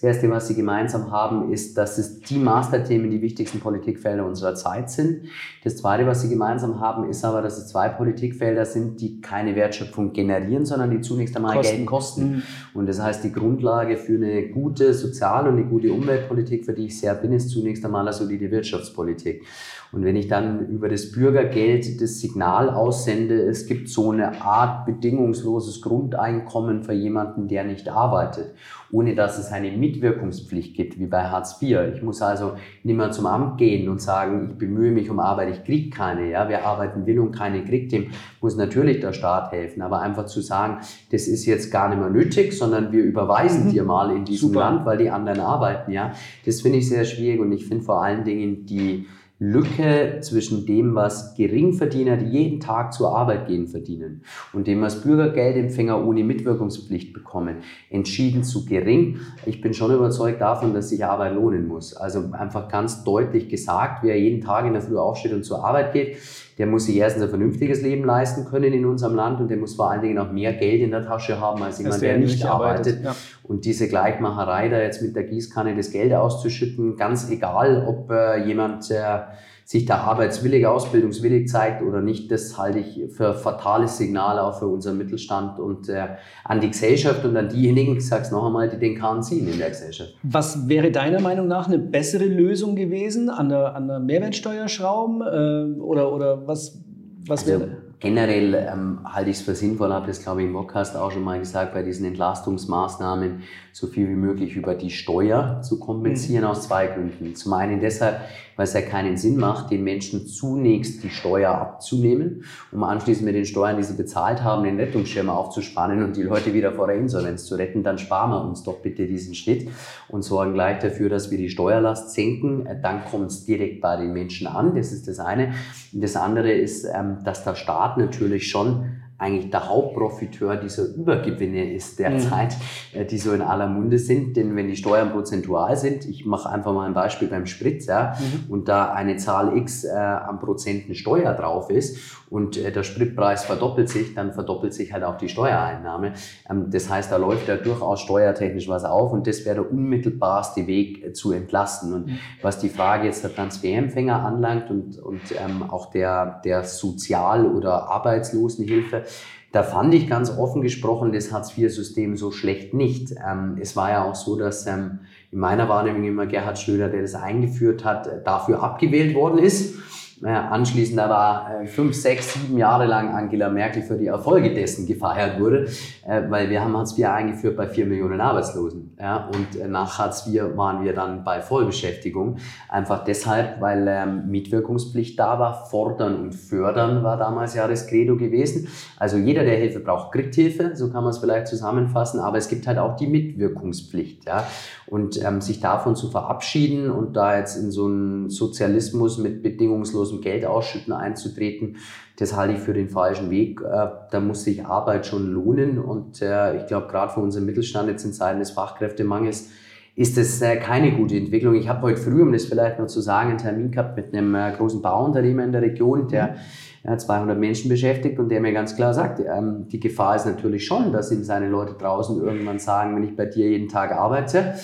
Das 0.00 0.04
Erste, 0.04 0.30
was 0.30 0.46
sie 0.46 0.54
gemeinsam 0.54 1.10
haben, 1.10 1.50
ist, 1.50 1.76
dass 1.76 1.98
es 1.98 2.20
die 2.20 2.38
Masterthemen 2.38 3.10
die 3.10 3.20
wichtigsten 3.20 3.58
Politikfelder 3.58 4.24
unserer 4.24 4.54
Zeit 4.54 4.92
sind. 4.92 5.24
Das 5.64 5.76
Zweite, 5.76 6.06
was 6.06 6.22
sie 6.22 6.28
gemeinsam 6.28 6.78
haben, 6.78 7.10
ist 7.10 7.24
aber, 7.24 7.42
dass 7.42 7.58
es 7.58 7.66
zwei 7.66 7.88
Politikfelder 7.88 8.64
sind, 8.64 9.00
die 9.00 9.20
keine 9.20 9.56
Wertschöpfung 9.56 10.12
generieren, 10.12 10.64
sondern 10.64 10.92
die 10.92 11.00
zunächst 11.00 11.34
einmal 11.34 11.56
kosten. 11.56 11.74
Geld 11.74 11.86
kosten. 11.88 12.22
Mhm. 12.22 12.42
Und 12.74 12.88
das 12.88 13.02
heißt, 13.02 13.24
die 13.24 13.32
Grundlage 13.32 13.96
für 13.96 14.14
eine 14.14 14.50
gute 14.50 14.94
Sozial- 14.94 15.48
und 15.48 15.54
eine 15.54 15.64
gute 15.64 15.92
Umweltpolitik, 15.92 16.64
für 16.64 16.74
die 16.74 16.86
ich 16.86 17.00
sehr 17.00 17.16
bin, 17.16 17.32
ist 17.32 17.50
zunächst 17.50 17.84
einmal 17.84 18.02
eine 18.02 18.12
solide 18.12 18.52
Wirtschaftspolitik. 18.52 19.44
Und 19.90 20.04
wenn 20.04 20.16
ich 20.16 20.28
dann 20.28 20.66
über 20.68 20.88
das 20.88 21.12
Bürgergeld 21.12 22.00
das 22.00 22.20
Signal 22.20 22.68
aussende, 22.68 23.42
es 23.42 23.66
gibt 23.66 23.88
so 23.88 24.10
eine 24.10 24.42
Art 24.42 24.84
bedingungsloses 24.84 25.80
Grundeinkommen 25.80 26.82
für 26.82 26.92
jemanden, 26.92 27.48
der 27.48 27.64
nicht 27.64 27.88
arbeitet, 27.88 28.54
ohne 28.90 29.14
dass 29.14 29.38
es 29.38 29.50
eine 29.50 29.70
Mitwirkungspflicht 29.70 30.76
gibt, 30.76 30.98
wie 30.98 31.06
bei 31.06 31.24
Hartz 31.24 31.60
IV. 31.62 31.78
Ich 31.94 32.02
muss 32.02 32.20
also 32.20 32.52
nicht 32.84 32.96
mehr 32.96 33.10
zum 33.12 33.26
Amt 33.26 33.56
gehen 33.56 33.88
und 33.88 34.02
sagen, 34.02 34.50
ich 34.50 34.58
bemühe 34.58 34.90
mich 34.90 35.08
um 35.08 35.20
Arbeit, 35.20 35.54
ich 35.54 35.64
kriege 35.64 35.88
keine. 35.88 36.30
Ja, 36.30 36.48
wer 36.48 36.66
arbeiten 36.66 37.06
will 37.06 37.18
und 37.20 37.32
keine 37.32 37.64
kriegt, 37.64 37.92
dem 37.92 38.08
muss 38.42 38.56
natürlich 38.56 39.00
der 39.00 39.14
Staat 39.14 39.52
helfen. 39.52 39.80
Aber 39.80 40.00
einfach 40.02 40.26
zu 40.26 40.42
sagen, 40.42 40.78
das 41.10 41.28
ist 41.28 41.46
jetzt 41.46 41.70
gar 41.70 41.88
nicht 41.88 41.98
mehr 41.98 42.10
nötig, 42.10 42.52
sondern 42.52 42.92
wir 42.92 43.02
überweisen 43.02 43.66
mhm. 43.66 43.70
dir 43.70 43.84
mal 43.84 44.14
in 44.14 44.26
diesem 44.26 44.48
Super. 44.48 44.60
Land, 44.60 44.86
weil 44.86 44.98
die 44.98 45.10
anderen 45.10 45.40
arbeiten. 45.40 45.92
Ja, 45.92 46.12
das 46.44 46.60
finde 46.60 46.78
ich 46.78 46.88
sehr 46.88 47.04
schwierig 47.04 47.40
und 47.40 47.52
ich 47.52 47.66
finde 47.66 47.84
vor 47.84 48.02
allen 48.02 48.24
Dingen 48.24 48.66
die 48.66 49.06
Lücke 49.40 50.18
zwischen 50.20 50.66
dem, 50.66 50.96
was 50.96 51.34
Geringverdiener, 51.36 52.16
die 52.16 52.26
jeden 52.26 52.60
Tag 52.60 52.92
zur 52.92 53.16
Arbeit 53.16 53.46
gehen, 53.46 53.68
verdienen 53.68 54.22
und 54.52 54.66
dem, 54.66 54.82
was 54.82 55.02
Bürgergeldempfänger 55.02 56.04
ohne 56.04 56.24
Mitwirkungspflicht 56.24 57.12
bekommen, 57.12 57.58
entschieden 57.88 58.42
zu 58.42 58.66
gering. 58.66 59.20
Ich 59.46 59.60
bin 59.60 59.74
schon 59.74 59.94
überzeugt 59.94 60.40
davon, 60.40 60.74
dass 60.74 60.88
sich 60.88 61.04
Arbeit 61.04 61.34
lohnen 61.34 61.68
muss. 61.68 61.94
Also 61.94 62.30
einfach 62.32 62.68
ganz 62.68 63.04
deutlich 63.04 63.48
gesagt, 63.48 64.02
wer 64.02 64.18
jeden 64.18 64.40
Tag 64.40 64.66
in 64.66 64.72
der 64.72 64.82
Früh 64.82 64.98
aufsteht 64.98 65.32
und 65.32 65.44
zur 65.44 65.64
Arbeit 65.64 65.92
geht, 65.92 66.16
der 66.58 66.66
muss 66.66 66.86
sich 66.86 66.96
erstens 66.96 67.22
ein 67.22 67.28
vernünftiges 67.28 67.82
Leben 67.82 68.04
leisten 68.04 68.44
können 68.44 68.72
in 68.72 68.84
unserem 68.84 69.14
Land 69.14 69.40
und 69.40 69.48
der 69.48 69.56
muss 69.56 69.74
vor 69.74 69.90
allen 69.90 70.02
Dingen 70.02 70.18
auch 70.18 70.32
mehr 70.32 70.52
Geld 70.54 70.82
in 70.82 70.90
der 70.90 71.04
Tasche 71.04 71.40
haben 71.40 71.62
als 71.62 71.78
jemand, 71.78 72.02
der 72.02 72.18
nicht 72.18 72.44
arbeitet. 72.44 72.98
arbeitet. 72.98 73.04
Ja. 73.04 73.16
Und 73.44 73.64
diese 73.64 73.88
Gleichmacherei 73.88 74.68
da 74.68 74.80
jetzt 74.80 75.00
mit 75.00 75.14
der 75.14 75.22
Gießkanne 75.22 75.76
das 75.76 75.92
Geld 75.92 76.12
auszuschütten, 76.12 76.96
ganz 76.96 77.30
egal, 77.30 77.86
ob 77.86 78.10
äh, 78.10 78.44
jemand 78.44 78.90
äh, 78.90 79.20
sich 79.68 79.84
da 79.84 79.98
arbeitswillig, 79.98 80.66
ausbildungswillig 80.66 81.46
zeigt 81.46 81.82
oder 81.82 82.00
nicht, 82.00 82.30
das 82.30 82.56
halte 82.56 82.78
ich 82.78 83.12
für 83.12 83.34
fatales 83.34 83.98
Signal 83.98 84.38
auch 84.38 84.58
für 84.58 84.66
unseren 84.66 84.96
Mittelstand 84.96 85.60
und 85.60 85.90
äh, 85.90 86.06
an 86.42 86.62
die 86.62 86.68
Gesellschaft 86.68 87.22
und 87.26 87.36
an 87.36 87.50
diejenigen, 87.50 87.98
ich 87.98 88.06
sage 88.06 88.22
es 88.22 88.30
noch 88.30 88.46
einmal, 88.46 88.70
die 88.70 88.78
den 88.78 88.98
Kahn 88.98 89.22
ziehen 89.22 89.46
in 89.46 89.58
der 89.58 89.68
Gesellschaft. 89.68 90.16
Was 90.22 90.70
wäre 90.70 90.90
deiner 90.90 91.20
Meinung 91.20 91.48
nach 91.48 91.68
eine 91.68 91.78
bessere 91.78 92.24
Lösung 92.24 92.76
gewesen? 92.76 93.28
An 93.28 93.50
der, 93.50 93.74
an 93.74 93.88
der 93.88 93.98
Mehrwertsteuer 94.00 94.68
schrauben 94.68 95.20
äh, 95.20 95.78
oder, 95.78 96.14
oder 96.14 96.46
was, 96.46 96.82
was 97.26 97.40
also, 97.46 97.60
wäre? 97.60 97.76
Generell 98.00 98.54
ähm, 98.54 99.00
halte 99.04 99.28
ich 99.28 99.36
es 99.36 99.42
für 99.42 99.54
sinnvoll, 99.54 99.92
habe 99.92 100.06
das 100.06 100.22
glaube 100.22 100.40
ich 100.40 100.46
im 100.46 100.54
Podcast 100.54 100.96
auch 100.96 101.10
schon 101.10 101.24
mal 101.24 101.38
gesagt, 101.38 101.74
bei 101.74 101.82
diesen 101.82 102.06
Entlastungsmaßnahmen 102.06 103.42
so 103.72 103.86
viel 103.88 104.08
wie 104.08 104.14
möglich 104.14 104.56
über 104.56 104.74
die 104.74 104.90
Steuer 104.90 105.60
zu 105.60 105.78
kompensieren 105.78 106.44
mhm. 106.44 106.50
aus 106.50 106.62
zwei 106.62 106.86
Gründen. 106.86 107.34
Zum 107.34 107.52
einen 107.52 107.80
deshalb, 107.80 108.20
weil 108.58 108.64
es 108.64 108.72
ja 108.72 108.80
keinen 108.80 109.16
Sinn 109.16 109.36
macht, 109.36 109.70
den 109.70 109.84
Menschen 109.84 110.26
zunächst 110.26 111.04
die 111.04 111.10
Steuer 111.10 111.52
abzunehmen, 111.52 112.42
um 112.72 112.82
anschließend 112.82 113.24
mit 113.24 113.36
den 113.36 113.44
Steuern, 113.44 113.76
die 113.76 113.84
sie 113.84 113.94
bezahlt 113.94 114.42
haben, 114.42 114.64
den 114.64 114.80
Rettungsschirm 114.80 115.30
aufzuspannen 115.30 116.02
und 116.02 116.16
die 116.16 116.24
Leute 116.24 116.52
wieder 116.52 116.72
vor 116.72 116.88
der 116.88 116.96
Insolvenz 116.96 117.46
zu 117.46 117.54
retten. 117.54 117.84
Dann 117.84 117.98
sparen 117.98 118.32
wir 118.32 118.44
uns 118.44 118.64
doch 118.64 118.82
bitte 118.82 119.06
diesen 119.06 119.36
Schritt 119.36 119.68
und 120.08 120.22
sorgen 120.22 120.54
gleich 120.54 120.80
dafür, 120.80 121.08
dass 121.08 121.30
wir 121.30 121.38
die 121.38 121.50
Steuerlast 121.50 122.10
senken. 122.10 122.66
Dann 122.82 123.04
kommt 123.04 123.30
es 123.30 123.44
direkt 123.44 123.80
bei 123.80 123.96
den 123.96 124.12
Menschen 124.12 124.48
an. 124.48 124.74
Das 124.74 124.90
ist 124.90 125.06
das 125.06 125.20
eine. 125.20 125.54
Das 125.92 126.16
andere 126.16 126.50
ist, 126.50 126.84
ähm, 126.84 127.18
dass 127.24 127.44
der 127.44 127.54
Staat 127.54 127.96
natürlich 127.96 128.50
schon 128.50 128.97
eigentlich 129.18 129.50
der 129.50 129.68
Hauptprofiteur 129.68 130.56
dieser 130.56 130.86
Übergewinne 130.94 131.72
ist 131.72 131.98
derzeit, 131.98 132.52
mhm. 132.94 133.00
Äh, 133.00 133.04
die 133.04 133.18
so 133.18 133.32
in 133.32 133.42
aller 133.42 133.66
Munde 133.66 133.98
sind. 133.98 134.36
Denn 134.36 134.54
wenn 134.54 134.68
die 134.68 134.76
Steuern 134.76 135.10
prozentual 135.10 135.76
sind, 135.76 136.04
ich 136.06 136.24
mache 136.24 136.48
einfach 136.48 136.72
mal 136.72 136.86
ein 136.86 136.94
Beispiel 136.94 137.28
beim 137.28 137.46
Sprit, 137.46 137.84
ja, 137.86 138.14
mhm. 138.18 138.52
und 138.52 138.68
da 138.68 138.92
eine 138.92 139.16
Zahl 139.16 139.56
X 139.56 139.84
äh, 139.84 139.90
am 139.90 140.38
Prozenten 140.38 140.94
Steuer 140.94 141.34
drauf 141.34 141.68
ist 141.70 141.98
und 142.30 142.56
äh, 142.56 142.70
der 142.70 142.82
Spritpreis 142.82 143.44
verdoppelt 143.44 143.88
sich, 143.88 144.14
dann 144.14 144.32
verdoppelt 144.32 144.74
sich 144.74 144.92
halt 144.92 145.04
auch 145.04 145.16
die 145.16 145.28
Steuereinnahme. 145.28 146.12
Ähm, 146.48 146.70
das 146.70 146.88
heißt, 146.88 147.10
da 147.10 147.16
läuft 147.16 147.48
ja 147.48 147.56
durchaus 147.56 148.00
steuertechnisch 148.00 148.68
was 148.68 148.84
auf 148.84 149.12
und 149.12 149.26
das 149.26 149.44
wäre 149.44 149.56
der 149.56 149.70
unmittelbarste 149.70 150.66
Weg 150.66 151.04
äh, 151.04 151.12
zu 151.12 151.32
entlasten. 151.32 151.92
Und 151.92 152.06
mhm. 152.06 152.18
was 152.42 152.58
die 152.58 152.68
Frage 152.68 153.06
jetzt 153.06 153.24
der 153.24 153.34
Transferempfänger 153.34 154.24
anlangt 154.24 154.70
und, 154.70 154.98
und 154.98 155.20
ähm, 155.32 155.68
auch 155.68 155.90
der, 155.90 156.40
der 156.44 156.64
Sozial- 156.64 157.46
oder 157.46 157.88
Arbeitslosenhilfe, 157.88 159.04
da 159.52 159.62
fand 159.62 159.94
ich 159.94 160.08
ganz 160.08 160.30
offen 160.30 160.60
gesprochen 160.60 161.12
das 161.12 161.32
Hartz-IV-System 161.32 162.16
so 162.16 162.30
schlecht 162.30 162.74
nicht. 162.74 163.12
Ähm, 163.12 163.56
es 163.60 163.76
war 163.76 163.90
ja 163.90 164.04
auch 164.04 164.14
so, 164.14 164.36
dass 164.36 164.66
ähm, 164.66 165.00
in 165.30 165.38
meiner 165.38 165.68
Wahrnehmung 165.68 166.04
immer 166.04 166.26
Gerhard 166.26 166.58
Schröder, 166.58 166.88
der 166.88 167.02
das 167.02 167.14
eingeführt 167.14 167.84
hat, 167.84 168.26
dafür 168.26 168.62
abgewählt 168.62 169.14
worden 169.14 169.38
ist 169.38 169.76
anschließend 170.22 170.98
aber 170.98 171.62
äh, 171.62 171.66
fünf, 171.66 171.94
sechs, 171.94 172.34
sieben 172.34 172.58
Jahre 172.58 172.86
lang 172.86 173.14
Angela 173.14 173.48
Merkel 173.48 173.82
für 173.82 173.96
die 173.96 174.08
Erfolge 174.08 174.52
dessen 174.52 174.86
gefeiert 174.86 175.38
wurde, 175.38 175.68
äh, 176.06 176.22
weil 176.28 176.50
wir 176.50 176.60
haben 176.60 176.76
Hartz 176.76 176.98
IV 176.98 177.06
eingeführt 177.06 177.56
bei 177.56 177.68
vier 177.68 177.86
Millionen 177.86 178.20
Arbeitslosen. 178.20 178.96
Ja, 178.98 179.28
und 179.28 179.60
äh, 179.60 179.68
nach 179.68 179.98
Hartz 179.98 180.26
IV 180.26 180.56
waren 180.56 180.84
wir 180.84 180.92
dann 180.92 181.22
bei 181.22 181.40
Vollbeschäftigung. 181.40 182.38
Einfach 182.68 183.04
deshalb, 183.04 183.60
weil 183.60 183.86
ähm, 183.88 184.28
Mietwirkungspflicht 184.28 185.18
da 185.18 185.38
war. 185.38 185.66
Fordern 185.66 186.16
und 186.16 186.34
fördern 186.34 187.04
war 187.04 187.16
damals 187.16 187.54
ja 187.54 187.68
das 187.68 187.86
Credo 187.86 188.16
gewesen. 188.16 188.68
Also 188.98 189.18
jeder, 189.18 189.44
der 189.44 189.56
Hilfe 189.56 189.80
braucht, 189.80 190.12
kriegt 190.12 190.34
Hilfe. 190.34 190.74
So 190.74 190.90
kann 190.90 191.04
man 191.04 191.10
es 191.10 191.18
vielleicht 191.18 191.46
zusammenfassen. 191.46 192.18
Aber 192.20 192.38
es 192.38 192.48
gibt 192.48 192.66
halt 192.66 192.78
auch 192.78 192.96
die 192.96 193.06
Mitwirkungspflicht. 193.06 194.26
Ja. 194.26 194.44
Und 194.86 195.22
ähm, 195.22 195.40
sich 195.40 195.60
davon 195.60 195.94
zu 195.94 196.10
verabschieden 196.10 196.90
und 196.90 197.14
da 197.14 197.36
jetzt 197.36 197.56
in 197.56 197.70
so 197.70 197.84
einen 197.84 198.30
Sozialismus 198.30 199.18
mit 199.18 199.42
bedingungslosem 199.42 200.07
Geld 200.20 200.44
ausschütten 200.44 200.92
einzutreten, 200.92 201.76
das 202.18 202.34
halte 202.34 202.54
ich 202.54 202.60
für 202.60 202.74
den 202.74 202.88
falschen 202.88 203.30
Weg. 203.30 203.60
Äh, 203.60 203.86
da 204.10 204.20
muss 204.20 204.42
sich 204.42 204.66
Arbeit 204.66 205.06
schon 205.06 205.30
lohnen. 205.30 205.78
Und 205.78 206.20
äh, 206.20 206.56
ich 206.56 206.66
glaube, 206.66 206.88
gerade 206.88 207.12
für 207.12 207.20
unseren 207.20 207.46
Mittelstand 207.46 207.88
jetzt 207.88 208.04
in 208.04 208.12
Zeiten 208.12 208.40
des 208.40 208.50
Fachkräftemangels 208.50 209.50
ist 209.94 210.16
das 210.16 210.42
äh, 210.42 210.56
keine 210.56 210.92
gute 210.92 211.16
Entwicklung. 211.16 211.54
Ich 211.54 211.68
habe 211.68 211.82
heute 211.82 212.00
früh, 212.00 212.22
um 212.22 212.32
das 212.32 212.46
vielleicht 212.46 212.78
noch 212.78 212.86
zu 212.88 213.00
sagen, 213.00 213.30
einen 213.30 213.38
Termin 213.38 213.70
gehabt 213.70 213.96
mit 213.96 214.12
einem 214.12 214.36
großen 214.56 214.82
Bauunternehmer 214.82 215.44
in 215.44 215.52
der 215.52 215.62
Region, 215.62 216.08
der 216.08 216.36
ja, 216.84 216.96
200 216.96 217.38
Menschen 217.38 217.68
beschäftigt 217.68 218.18
und 218.18 218.28
der 218.28 218.40
mir 218.40 218.52
ganz 218.52 218.74
klar 218.74 218.94
sagt, 218.94 219.20
ähm, 219.20 219.68
die 219.68 219.80
Gefahr 219.80 220.16
ist 220.16 220.26
natürlich 220.26 220.66
schon, 220.66 220.92
dass 220.92 221.12
ihm 221.12 221.22
seine 221.22 221.48
Leute 221.48 221.74
draußen 221.74 222.20
irgendwann 222.20 222.58
sagen, 222.58 222.96
wenn 222.96 223.04
ich 223.04 223.14
bei 223.14 223.26
dir 223.26 223.48
jeden 223.50 223.68
Tag 223.68 223.92
arbeite, 223.92 224.54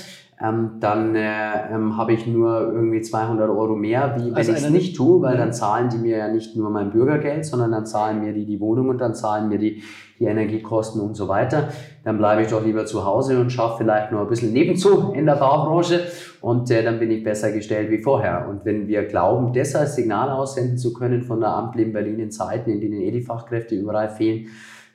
ähm, 0.41 0.79
dann 0.81 1.15
äh, 1.15 1.73
ähm, 1.73 1.97
habe 1.97 2.13
ich 2.13 2.27
nur 2.27 2.73
irgendwie 2.73 3.01
200 3.01 3.49
Euro 3.49 3.77
mehr, 3.77 4.17
wie 4.19 4.27
wenn 4.27 4.35
also 4.35 4.53
ich 4.53 4.59
es 4.59 4.71
nicht 4.71 4.97
tue, 4.97 5.23
weil 5.23 5.37
dann 5.37 5.53
zahlen 5.53 5.91
die 5.91 5.99
mir 5.99 6.17
ja 6.17 6.29
nicht 6.29 6.57
nur 6.57 6.71
mein 6.71 6.91
Bürgergeld, 6.91 7.47
sondern 7.47 7.71
dann 7.71 7.87
zahlen 7.87 8.21
mir 8.21 8.33
die 8.33 8.45
die 8.45 8.59
Wohnung 8.59 8.89
und 8.89 8.99
dann 8.99 9.15
zahlen 9.15 9.49
mir 9.49 9.59
die, 9.59 9.83
die 10.19 10.25
Energiekosten 10.25 11.01
und 11.01 11.15
so 11.15 11.29
weiter. 11.29 11.69
Dann 12.03 12.19
bleibe 12.19 12.43
ich 12.43 12.49
doch 12.49 12.65
lieber 12.65 12.85
zu 12.85 13.05
Hause 13.05 13.41
und 13.41 13.51
schaffe 13.51 13.85
vielleicht 13.85 14.11
nur 14.11 14.23
ein 14.23 14.29
bisschen 14.29 14.53
nebenzu 14.53 15.13
in 15.15 15.27
der 15.27 15.37
Baubranche 15.37 16.01
und 16.41 16.69
äh, 16.71 16.83
dann 16.83 16.99
bin 16.99 17.13
ich 17.13 17.23
besser 17.23 17.53
gestellt 17.53 17.91
wie 17.93 18.03
vorher. 18.03 18.49
Und 18.49 18.65
wenn 18.65 18.89
wir 18.89 19.05
glauben, 19.05 19.53
das 19.53 19.77
als 19.77 19.95
Signal 19.95 20.31
aussenden 20.31 20.79
zu 20.79 20.93
können 20.93 21.23
von 21.23 21.41
der 21.41 21.51
Ampel 21.51 21.83
in 21.83 21.93
Berlin 21.93 22.19
in 22.19 22.31
Zeiten, 22.33 22.71
in 22.71 22.81
denen 22.81 23.01
eh 23.01 23.13
die 23.13 23.23
Fachkräfte 23.23 23.77
überall 23.77 24.09
fehlen, 24.09 24.49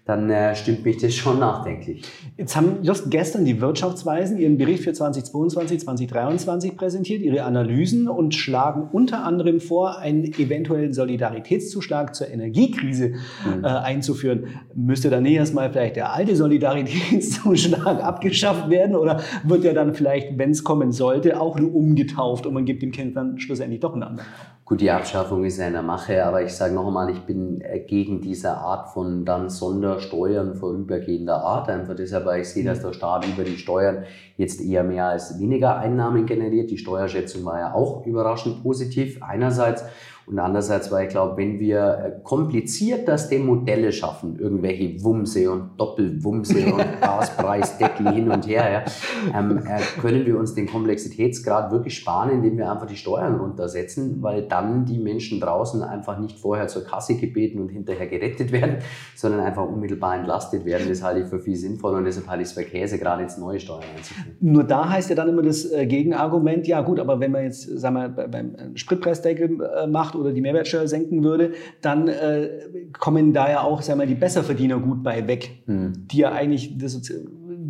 dann 0.06 0.29
äh, 0.29 0.56
stimmt 0.56 0.86
mich 0.86 0.98
das 0.98 1.13
schon 1.13 1.39
nachdenklich. 1.39 2.03
Jetzt 2.36 2.56
haben 2.56 2.79
just 2.82 3.12
gestern 3.12 3.46
die 3.46 3.62
Wirtschaftsweisen 3.62 4.39
ihren 4.39 4.58
Bericht 4.58 4.84
für 4.84 4.91
2022, 4.91 5.82
2023 5.82 6.75
präsentiert, 6.75 7.22
ihre 7.22 7.44
Analysen 7.44 8.08
und 8.08 8.34
schlagen 8.34 8.89
unter 8.91 9.24
anderem 9.24 9.60
vor, 9.60 10.00
einen 10.00 10.24
eventuellen 10.24 10.94
Solidaritätszuschlag 10.94 12.15
zur 12.15 12.29
Energiekrise 12.29 13.10
mhm. 13.10 13.63
äh, 13.63 13.68
einzuführen. 13.68 14.48
Müsste 14.74 15.10
dann 15.10 15.25
erstmal 15.25 15.72
vielleicht 15.72 15.96
der 15.96 16.13
alte 16.13 16.36
Solidaritätszuschlag 16.36 18.03
abgeschafft 18.03 18.70
werden 18.70 18.96
oder 18.96 19.22
wird 19.44 19.63
er 19.63 19.74
dann 19.74 19.94
vielleicht, 19.94 20.38
wenn 20.38 20.51
es 20.51 20.63
kommen 20.63 20.91
sollte, 20.91 21.39
auch 21.39 21.60
nur 21.60 21.75
umgetauft 21.75 22.46
und 22.48 22.53
man 22.56 22.65
gibt 22.65 22.82
dem 22.82 22.91
Kind 22.91 23.15
dann 23.15 23.39
schlussendlich 23.39 23.79
doch 23.79 23.94
einen 23.94 24.03
anderen? 24.03 24.27
Gut, 24.69 24.81
die 24.81 24.91
Abschaffung 24.91 25.45
ist 25.45 25.57
ja 25.57 25.65
in 25.65 25.73
der 25.73 25.81
Mache, 25.81 26.23
aber 26.23 26.43
ich 26.43 26.53
sage 26.53 26.75
noch 26.75 26.85
einmal, 26.85 27.09
ich 27.09 27.21
bin 27.21 27.59
äh, 27.61 27.79
gegen 27.79 28.21
diese 28.21 28.51
Art 28.55 28.89
von 28.93 29.25
dann 29.25 29.49
Sondersteuern 29.49 30.53
vorübergehender 30.53 31.43
Art. 31.43 31.69
Einfach 31.69 31.95
deshalb, 31.95 32.27
weil 32.27 32.41
ich 32.41 32.49
sehe, 32.49 32.63
dass 32.63 32.79
der 32.79 32.93
Staat 32.93 33.25
über 33.25 33.43
die 33.43 33.57
Steuern 33.57 34.03
jetzt 34.38 34.61
eher 34.61 34.83
mehr 34.83 35.07
als 35.07 35.39
weniger 35.39 35.79
Einnahmen 35.79 36.27
generiert. 36.27 36.69
Die 36.69 36.77
Steuerschätzung 36.77 37.43
war 37.45 37.57
ja 37.57 37.73
auch 37.73 38.05
überraschend 38.05 38.61
positiv 38.61 39.23
einerseits. 39.23 39.85
Und 40.29 40.38
andererseits, 40.38 40.91
weil 40.91 41.07
ich 41.07 41.09
glaube, 41.09 41.38
wenn 41.38 41.59
wir 41.59 41.79
äh, 41.79 42.24
kompliziert 42.24 43.07
das 43.07 43.29
dem 43.29 43.48
Modelle 43.48 43.91
schaffen, 43.91 44.38
irgendwelche 44.38 45.03
Wumse 45.03 45.51
und 45.51 45.71
Doppelwumse 45.77 46.65
und 46.74 47.01
Gaspreisdeckel 47.01 48.12
hin 48.12 48.29
und 48.29 48.48
her, 48.48 48.71
ja, 48.71 49.39
ähm, 49.39 49.57
äh, 49.57 49.79
können 50.00 50.27
wir 50.27 50.38
uns 50.38 50.53
den 50.53 50.67
Komplexitätsgrad 50.67 51.71
wirklich 51.71 51.98
sparen, 51.98 52.29
indem 52.29 52.59
wir 52.59 52.71
einfach 52.71 52.86
die 52.86 52.95
Steuern 52.95 53.38
runtersetzen, 53.38 54.21
weil 54.21 54.43
dann 54.43 54.86
die 54.86 55.00
Menschen 55.00 55.39
draußen 55.39 55.81
einfach 55.81 56.19
nicht 56.19 56.38
vorher 56.38 56.67
zur 56.67 56.83
Kasse 56.83 57.15
gebeten 57.15 57.59
und 57.59 57.69
hinterher 57.69 58.05
gerettet 58.05 58.51
werden, 58.51 58.77
sondern 59.15 59.39
einfach 59.39 59.67
unmittelbar 59.67 60.15
entlastet 60.15 60.63
werden. 60.63 60.88
Das 60.89 61.01
halte 61.01 61.21
ich 61.21 61.27
für 61.27 61.39
viel 61.39 61.55
sinnvoller 61.55 61.98
und 61.98 62.05
deshalb 62.05 62.27
halte 62.27 62.43
ich 62.43 62.50
es 62.50 62.53
für 62.53 62.63
Käse, 62.63 63.00
gerade 63.00 63.24
jetzt 63.24 63.39
neue 63.39 63.59
Steuern 63.59 63.81
einzuführen. 63.98 64.38
Nur 64.41 64.63
da 64.63 64.89
heißt 64.89 65.09
ja 65.09 65.15
dann 65.15 65.29
immer 65.29 65.41
das 65.41 65.65
äh, 65.71 65.88
Gegenargument, 65.88 66.67
ja 66.67 66.81
gut, 66.81 67.00
aber 67.00 67.19
wenn 67.19 67.31
man 67.31 67.45
jetzt, 67.45 67.63
sagen 67.63 67.95
wir, 67.95 68.27
beim 68.27 68.75
Spritpreisdeckel 68.75 69.88
macht 69.89 70.18
oder 70.19 70.31
die 70.31 70.41
Mehrwertsteuer 70.41 70.88
senken 70.88 71.23
würde, 71.23 71.53
dann 71.81 72.07
äh, 72.07 72.49
kommen 72.97 73.33
da 73.33 73.49
ja 73.49 73.61
auch 73.61 73.81
sagen 73.81 73.99
wir, 73.99 74.07
die 74.07 74.15
Besserverdiener 74.15 74.79
gut 74.79 75.03
bei 75.03 75.27
weg, 75.27 75.63
mhm. 75.65 76.07
die 76.11 76.19
ja 76.19 76.31
eigentlich 76.31 76.77
das, 76.77 77.01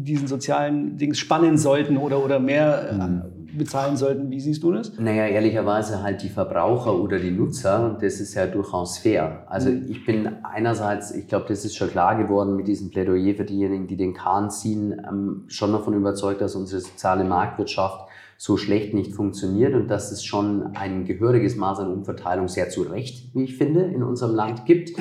diesen 0.04 0.28
sozialen 0.28 0.98
Dings 0.98 1.20
spannen 1.20 1.58
sollten 1.58 1.98
oder, 1.98 2.24
oder 2.24 2.40
mehr 2.40 2.94
mhm. 2.94 3.58
bezahlen 3.58 3.98
sollten. 3.98 4.30
Wie 4.32 4.40
siehst 4.40 4.64
du 4.64 4.72
das? 4.72 4.98
Naja, 4.98 5.28
ehrlicherweise 5.28 6.02
halt 6.04 6.22
die 6.24 6.30
Verbraucher 6.30 7.00
oder 7.00 7.20
die 7.20 7.32
Nutzer, 7.32 7.98
das 8.02 8.20
ist 8.20 8.34
ja 8.34 8.48
durchaus 8.48 8.98
fair. 8.98 9.44
Also 9.48 9.70
mhm. 9.70 9.86
ich 9.90 10.06
bin 10.06 10.30
einerseits, 10.44 11.12
ich 11.12 11.28
glaube, 11.28 11.46
das 11.48 11.66
ist 11.66 11.76
schon 11.76 11.90
klar 11.90 12.18
geworden 12.18 12.56
mit 12.56 12.68
diesem 12.68 12.90
Plädoyer 12.90 13.36
für 13.36 13.46
diejenigen, 13.46 13.88
die 13.88 13.98
den 13.98 14.14
Kahn 14.14 14.50
ziehen, 14.50 15.02
ähm, 15.08 15.44
schon 15.48 15.72
davon 15.72 15.94
überzeugt, 15.94 16.42
dass 16.42 16.56
unsere 16.56 16.82
soziale 16.82 17.24
Marktwirtschaft 17.24 18.09
so 18.42 18.56
schlecht 18.56 18.94
nicht 18.94 19.14
funktioniert 19.14 19.74
und 19.76 19.90
dass 19.90 20.14
es 20.14 20.24
schon 20.24 20.74
ein 20.74 21.04
gehöriges 21.04 21.58
Maß 21.58 21.80
an 21.80 21.92
Umverteilung 21.92 22.48
sehr 22.48 22.70
zu 22.70 22.84
Recht, 22.84 23.36
wie 23.36 23.44
ich 23.44 23.58
finde, 23.58 23.82
in 23.82 24.02
unserem 24.02 24.34
Land 24.34 24.66
gibt. 24.66 24.98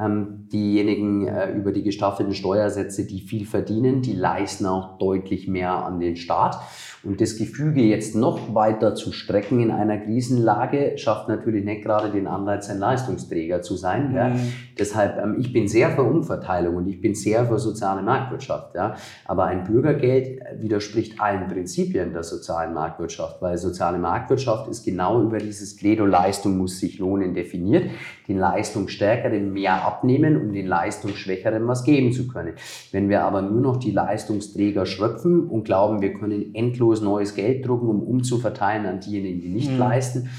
Ähm, 0.00 0.48
diejenigen 0.52 1.26
äh, 1.26 1.52
über 1.52 1.72
die 1.72 1.82
gestaffelten 1.82 2.34
Steuersätze, 2.34 3.06
die 3.06 3.20
viel 3.20 3.46
verdienen, 3.46 4.02
die 4.02 4.14
leisten 4.14 4.66
auch 4.66 4.98
deutlich 4.98 5.48
mehr 5.48 5.72
an 5.72 5.98
den 5.98 6.16
Staat. 6.16 6.60
Und 7.04 7.20
das 7.20 7.36
Gefüge 7.36 7.82
jetzt 7.82 8.16
noch 8.16 8.54
weiter 8.54 8.94
zu 8.94 9.12
strecken 9.12 9.60
in 9.60 9.70
einer 9.70 9.98
Krisenlage 9.98 10.98
schafft 10.98 11.28
natürlich 11.28 11.64
nicht 11.64 11.82
gerade 11.82 12.10
den 12.10 12.26
Anreiz, 12.26 12.68
ein 12.68 12.78
Leistungsträger 12.78 13.62
zu 13.62 13.76
sein. 13.76 14.10
Mhm. 14.10 14.16
Ja. 14.16 14.36
Deshalb, 14.78 15.16
ähm, 15.22 15.36
ich 15.38 15.52
bin 15.52 15.68
sehr 15.68 15.90
für 15.90 16.02
Umverteilung 16.02 16.76
und 16.76 16.88
ich 16.88 17.00
bin 17.00 17.14
sehr 17.14 17.46
für 17.46 17.58
soziale 17.58 18.02
Marktwirtschaft. 18.02 18.74
Ja. 18.74 18.96
Aber 19.26 19.44
ein 19.44 19.64
Bürgergeld 19.64 20.40
widerspricht 20.60 21.20
allen 21.20 21.46
Prinzipien 21.48 22.12
der 22.12 22.24
sozialen 22.24 22.74
Marktwirtschaft, 22.74 23.40
weil 23.40 23.56
soziale 23.58 23.98
Marktwirtschaft 23.98 24.68
ist 24.68 24.84
genau 24.84 25.22
über 25.22 25.38
dieses 25.38 25.76
Credo 25.76 26.04
Leistung 26.04 26.58
muss 26.58 26.78
sich 26.78 26.98
lohnen 26.98 27.32
definiert. 27.32 27.90
Die 28.26 28.34
Leistung 28.34 28.88
stärker, 28.88 29.30
den 29.30 29.52
mehr 29.52 29.86
abnehmen, 29.88 30.40
um 30.40 30.52
den 30.52 30.66
Leistungsschwächeren 30.66 31.66
was 31.66 31.82
geben 31.82 32.12
zu 32.12 32.28
können. 32.28 32.54
Wenn 32.92 33.08
wir 33.08 33.24
aber 33.24 33.42
nur 33.42 33.60
noch 33.60 33.76
die 33.78 33.90
Leistungsträger 33.90 34.86
schröpfen 34.86 35.48
und 35.48 35.64
glauben, 35.64 36.02
wir 36.02 36.12
können 36.12 36.54
endlos 36.54 37.00
neues 37.00 37.34
Geld 37.34 37.66
drucken, 37.66 37.88
um 37.88 38.02
umzuverteilen 38.02 38.86
an 38.86 39.00
diejenigen, 39.00 39.40
die 39.40 39.48
nicht 39.48 39.72
mhm. 39.72 39.78
leisten, 39.78 40.30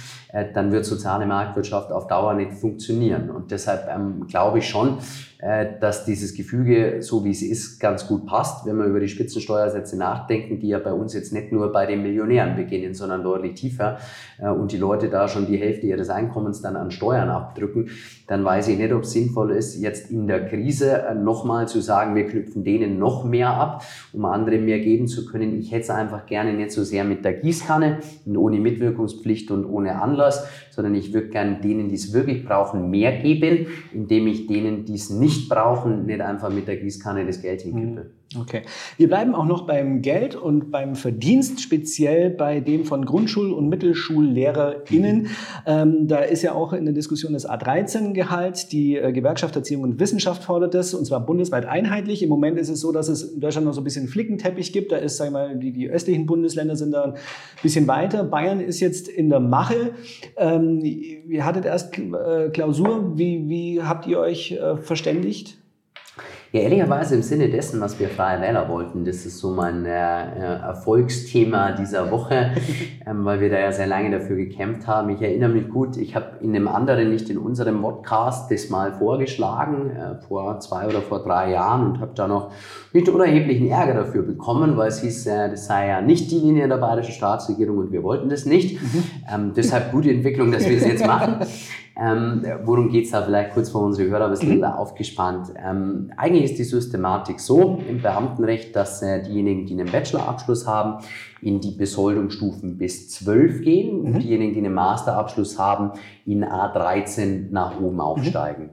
dann 0.53 0.71
wird 0.71 0.85
soziale 0.85 1.25
Marktwirtschaft 1.25 1.91
auf 1.91 2.07
Dauer 2.07 2.33
nicht 2.33 2.53
funktionieren. 2.53 3.29
Und 3.29 3.51
deshalb 3.51 3.87
ähm, 3.89 4.27
glaube 4.27 4.59
ich 4.59 4.69
schon, 4.69 4.99
äh, 5.41 5.79
dass 5.79 6.03
dieses 6.03 6.33
Gefüge, 6.33 7.01
so 7.01 7.23
wie 7.23 7.31
es 7.31 7.41
ist, 7.41 7.79
ganz 7.79 8.05
gut 8.07 8.25
passt, 8.25 8.65
wenn 8.65 8.77
wir 8.77 8.85
über 8.85 8.99
die 8.99 9.07
Spitzensteuersätze 9.07 9.97
nachdenken, 9.97 10.59
die 10.59 10.67
ja 10.67 10.79
bei 10.79 10.91
uns 10.91 11.13
jetzt 11.13 11.31
nicht 11.31 11.53
nur 11.53 11.71
bei 11.71 11.85
den 11.85 12.03
Millionären 12.03 12.57
beginnen, 12.57 12.93
sondern 12.93 13.23
deutlich 13.23 13.53
tiefer 13.53 13.99
äh, 14.37 14.49
und 14.49 14.73
die 14.73 14.77
Leute 14.77 15.07
da 15.07 15.29
schon 15.29 15.47
die 15.47 15.55
Hälfte 15.55 15.87
ihres 15.87 16.09
Einkommens 16.09 16.61
dann 16.61 16.75
an 16.75 16.91
Steuern 16.91 17.29
abdrücken, 17.29 17.89
dann 18.27 18.43
weiß 18.43 18.67
ich 18.67 18.77
nicht, 18.77 18.91
ob 18.91 19.03
es 19.03 19.11
sinnvoll 19.13 19.51
ist, 19.51 19.79
jetzt 19.79 20.11
in 20.11 20.27
der 20.27 20.45
Krise 20.45 21.03
äh, 21.03 21.15
nochmal 21.15 21.69
zu 21.69 21.79
sagen, 21.79 22.15
wir 22.15 22.27
knüpfen 22.27 22.65
denen 22.65 22.99
noch 22.99 23.23
mehr 23.23 23.49
ab, 23.49 23.85
um 24.11 24.25
anderen 24.25 24.65
mehr 24.65 24.79
geben 24.79 25.07
zu 25.07 25.25
können. 25.25 25.57
Ich 25.57 25.71
hätte 25.71 25.83
es 25.83 25.89
einfach 25.89 26.25
gerne 26.25 26.51
nicht 26.51 26.71
so 26.71 26.83
sehr 26.83 27.05
mit 27.05 27.23
der 27.23 27.35
Gießkanne 27.35 27.99
und 28.25 28.35
ohne 28.35 28.59
Mitwirkungspflicht 28.59 29.51
und 29.51 29.65
ohne 29.65 30.01
Anlass, 30.19 30.47
sondern 30.71 30.95
ich 30.95 31.13
würde 31.13 31.29
gerne 31.29 31.59
denen, 31.61 31.89
die 31.89 31.95
es 31.95 32.13
wirklich 32.13 32.45
brauchen, 32.45 32.89
mehr 32.89 33.17
geben, 33.21 33.67
indem 33.93 34.27
ich 34.27 34.47
denen, 34.47 34.85
die 34.85 34.95
es 34.95 35.09
nicht 35.09 35.49
brauchen, 35.49 36.05
nicht 36.05 36.21
einfach 36.21 36.49
mit 36.49 36.67
der 36.67 36.77
Gießkanne 36.77 37.25
das 37.25 37.41
Geld 37.41 37.61
hinkippe. 37.61 38.01
Mhm. 38.01 38.18
Okay. 38.37 38.61
Wir 38.97 39.07
bleiben 39.07 39.33
auch 39.33 39.45
noch 39.45 39.65
beim 39.65 40.03
Geld 40.03 40.35
und 40.35 40.69
beim 40.69 40.93
Verdienst, 40.95 41.61
speziell 41.61 42.29
bei 42.29 42.59
dem 42.59 42.85
von 42.85 43.03
Grundschul- 43.03 43.51
und 43.51 43.69
MittelschullehrerInnen. 43.69 45.29
Ähm, 45.65 46.07
da 46.07 46.19
ist 46.19 46.43
ja 46.43 46.53
auch 46.53 46.73
in 46.73 46.85
der 46.85 46.93
Diskussion 46.93 47.33
das 47.33 47.49
A13-Gehalt. 47.49 48.71
Die 48.71 48.97
äh, 48.97 49.11
Gewerkschaft 49.13 49.55
Erziehung 49.55 49.81
und 49.81 49.99
Wissenschaft 49.99 50.43
fordert 50.43 50.75
das, 50.75 50.93
und 50.93 51.05
zwar 51.05 51.25
bundesweit 51.25 51.65
einheitlich. 51.65 52.21
Im 52.21 52.29
Moment 52.29 52.59
ist 52.59 52.69
es 52.69 52.81
so, 52.81 52.91
dass 52.91 53.09
es 53.09 53.23
in 53.23 53.39
Deutschland 53.39 53.65
noch 53.65 53.73
so 53.73 53.81
ein 53.81 53.83
bisschen 53.83 54.07
Flickenteppich 54.07 54.73
gibt. 54.73 54.91
Da 54.91 54.97
ist, 54.97 55.17
sagen 55.17 55.33
wir 55.33 55.47
mal, 55.47 55.57
die, 55.57 55.71
die 55.71 55.89
östlichen 55.89 56.27
Bundesländer 56.27 56.75
sind 56.75 56.91
da 56.91 57.05
ein 57.05 57.13
bisschen 57.63 57.87
weiter. 57.87 58.23
Bayern 58.23 58.59
ist 58.59 58.79
jetzt 58.79 59.07
in 59.07 59.29
der 59.29 59.39
Mache. 59.39 59.93
Ähm, 60.37 60.81
ihr 60.83 61.45
hattet 61.45 61.65
erst 61.65 61.97
äh, 61.97 62.49
Klausur. 62.53 63.17
Wie, 63.17 63.49
wie 63.49 63.81
habt 63.81 64.05
ihr 64.05 64.19
euch 64.19 64.51
äh, 64.51 64.77
verständigt? 64.77 65.58
Ja, 66.51 66.61
ehrlicherweise 66.61 67.13
im 67.13 67.21
Sinne 67.21 67.47
dessen, 67.47 67.79
was 67.79 67.99
wir 67.99 68.09
Freie 68.09 68.41
Wähler 68.41 68.67
wollten, 68.69 69.05
das 69.05 69.23
ist 69.23 69.37
so 69.37 69.51
mein 69.51 69.85
äh, 69.85 69.89
Erfolgsthema 69.91 71.73
dieser 71.73 72.09
Woche, 72.09 72.55
ähm, 73.05 73.23
weil 73.23 73.39
wir 73.39 73.51
da 73.51 73.59
ja 73.59 73.71
sehr 73.71 73.85
lange 73.85 74.09
dafür 74.09 74.35
gekämpft 74.35 74.87
haben. 74.87 75.11
Ich 75.11 75.21
erinnere 75.21 75.49
mich 75.49 75.69
gut, 75.69 75.95
ich 75.97 76.15
habe 76.15 76.39
in 76.41 76.55
einem 76.55 76.67
anderen, 76.67 77.11
nicht 77.11 77.29
in 77.29 77.37
unserem 77.37 77.79
Podcast, 77.83 78.49
das 78.49 78.71
mal 78.71 78.93
vorgeschlagen, 78.93 79.91
äh, 79.91 80.15
vor 80.27 80.59
zwei 80.59 80.87
oder 80.87 81.03
vor 81.03 81.21
drei 81.21 81.51
Jahren 81.51 81.91
und 81.91 81.99
habe 81.99 82.13
da 82.15 82.27
noch 82.27 82.51
nicht 82.93 83.07
unerheblichen 83.07 83.69
Ärger 83.69 83.93
dafür 83.93 84.23
bekommen, 84.23 84.75
weil 84.75 84.87
es 84.87 85.01
hieß, 85.01 85.27
äh, 85.27 85.51
das 85.51 85.67
sei 85.67 85.89
ja 85.89 86.01
nicht 86.01 86.31
die 86.31 86.39
Linie 86.39 86.67
der 86.67 86.77
bayerischen 86.77 87.13
Staatsregierung 87.13 87.77
und 87.77 87.91
wir 87.91 88.01
wollten 88.01 88.27
das 88.27 88.47
nicht. 88.47 88.81
Mhm. 88.81 89.03
Ähm, 89.31 89.51
deshalb 89.55 89.91
gute 89.91 90.09
Entwicklung, 90.09 90.51
dass 90.51 90.67
wir 90.67 90.75
das 90.75 90.87
jetzt 90.87 91.05
machen. 91.07 91.45
Ähm, 91.99 92.45
worum 92.63 92.89
geht's 92.89 93.11
da 93.11 93.21
vielleicht 93.21 93.53
kurz 93.53 93.71
für 93.71 93.79
unsere 93.79 94.09
Hörer 94.09 94.25
ein 94.25 94.31
bisschen 94.31 94.57
mhm. 94.57 94.63
aufgespannt? 94.63 95.53
Ähm, 95.61 96.11
eigentlich 96.15 96.45
ist 96.45 96.57
die 96.57 96.63
Systematik 96.63 97.39
so 97.39 97.81
im 97.89 98.01
Beamtenrecht, 98.01 98.75
dass 98.75 99.01
äh, 99.01 99.21
diejenigen, 99.21 99.65
die 99.65 99.73
einen 99.73 99.91
Bachelorabschluss 99.91 100.65
haben, 100.65 101.03
in 101.41 101.59
die 101.59 101.71
Besoldungsstufen 101.71 102.77
bis 102.77 103.09
12 103.09 103.61
gehen 103.61 103.99
mhm. 103.99 104.05
und 104.05 104.23
diejenigen, 104.23 104.53
die 104.53 104.59
einen 104.59 104.73
Masterabschluss 104.73 105.59
haben, 105.59 105.91
in 106.25 106.45
A13 106.45 107.51
nach 107.51 107.79
oben 107.79 107.99
aufsteigen. 107.99 108.63
Mhm. 108.63 108.69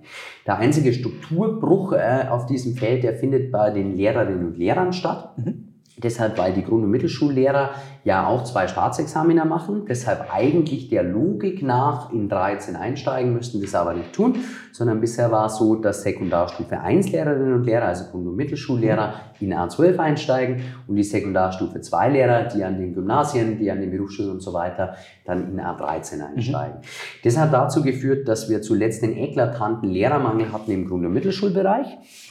Der 0.46 0.58
einzige 0.58 0.92
Strukturbruch 0.92 1.92
äh, 1.92 2.26
auf 2.30 2.46
diesem 2.46 2.76
Feld, 2.76 3.02
der 3.02 3.14
findet 3.14 3.50
bei 3.50 3.70
den 3.70 3.96
Lehrerinnen 3.96 4.46
und 4.46 4.56
Lehrern 4.56 4.92
statt. 4.92 5.36
Mhm. 5.36 5.66
Deshalb, 5.98 6.36
weil 6.36 6.52
die 6.52 6.62
Grund- 6.62 6.84
und 6.84 6.90
Mittelschullehrer 6.90 7.70
ja 8.06 8.24
auch 8.28 8.44
zwei 8.44 8.68
Staatsexaminer 8.68 9.44
machen, 9.44 9.84
deshalb 9.88 10.32
eigentlich 10.32 10.88
der 10.88 11.02
Logik 11.02 11.60
nach 11.60 12.12
in 12.12 12.28
13 12.28 12.76
einsteigen 12.76 13.34
müssten, 13.34 13.60
das 13.60 13.74
aber 13.74 13.94
nicht 13.94 14.12
tun, 14.12 14.36
sondern 14.70 15.00
bisher 15.00 15.32
war 15.32 15.46
es 15.46 15.56
so, 15.56 15.74
dass 15.74 16.04
Sekundarstufe 16.04 16.78
1 16.78 17.10
Lehrerinnen 17.10 17.54
und 17.54 17.64
Lehrer, 17.64 17.86
also 17.86 18.04
Grund- 18.04 18.28
und 18.28 18.36
Mittelschullehrer, 18.36 19.14
in 19.40 19.52
A12 19.52 19.98
einsteigen 19.98 20.62
und 20.86 20.94
die 20.94 21.02
Sekundarstufe 21.02 21.80
2 21.80 22.10
Lehrer, 22.10 22.44
die 22.44 22.62
an 22.62 22.78
den 22.78 22.94
Gymnasien, 22.94 23.58
die 23.58 23.72
an 23.72 23.80
den 23.80 23.90
Berufsschulen 23.90 24.30
und 24.30 24.40
so 24.40 24.52
weiter, 24.52 24.94
dann 25.24 25.50
in 25.50 25.60
A13 25.60 26.24
einsteigen. 26.24 26.76
Mhm. 26.76 27.24
Das 27.24 27.36
hat 27.36 27.52
dazu 27.52 27.82
geführt, 27.82 28.28
dass 28.28 28.48
wir 28.48 28.62
zuletzt 28.62 29.02
den 29.02 29.16
eklatanten 29.16 29.90
Lehrermangel 29.90 30.52
hatten 30.52 30.70
im 30.70 30.86
Grund- 30.86 31.06
und 31.06 31.12
Mittelschulbereich 31.12 31.88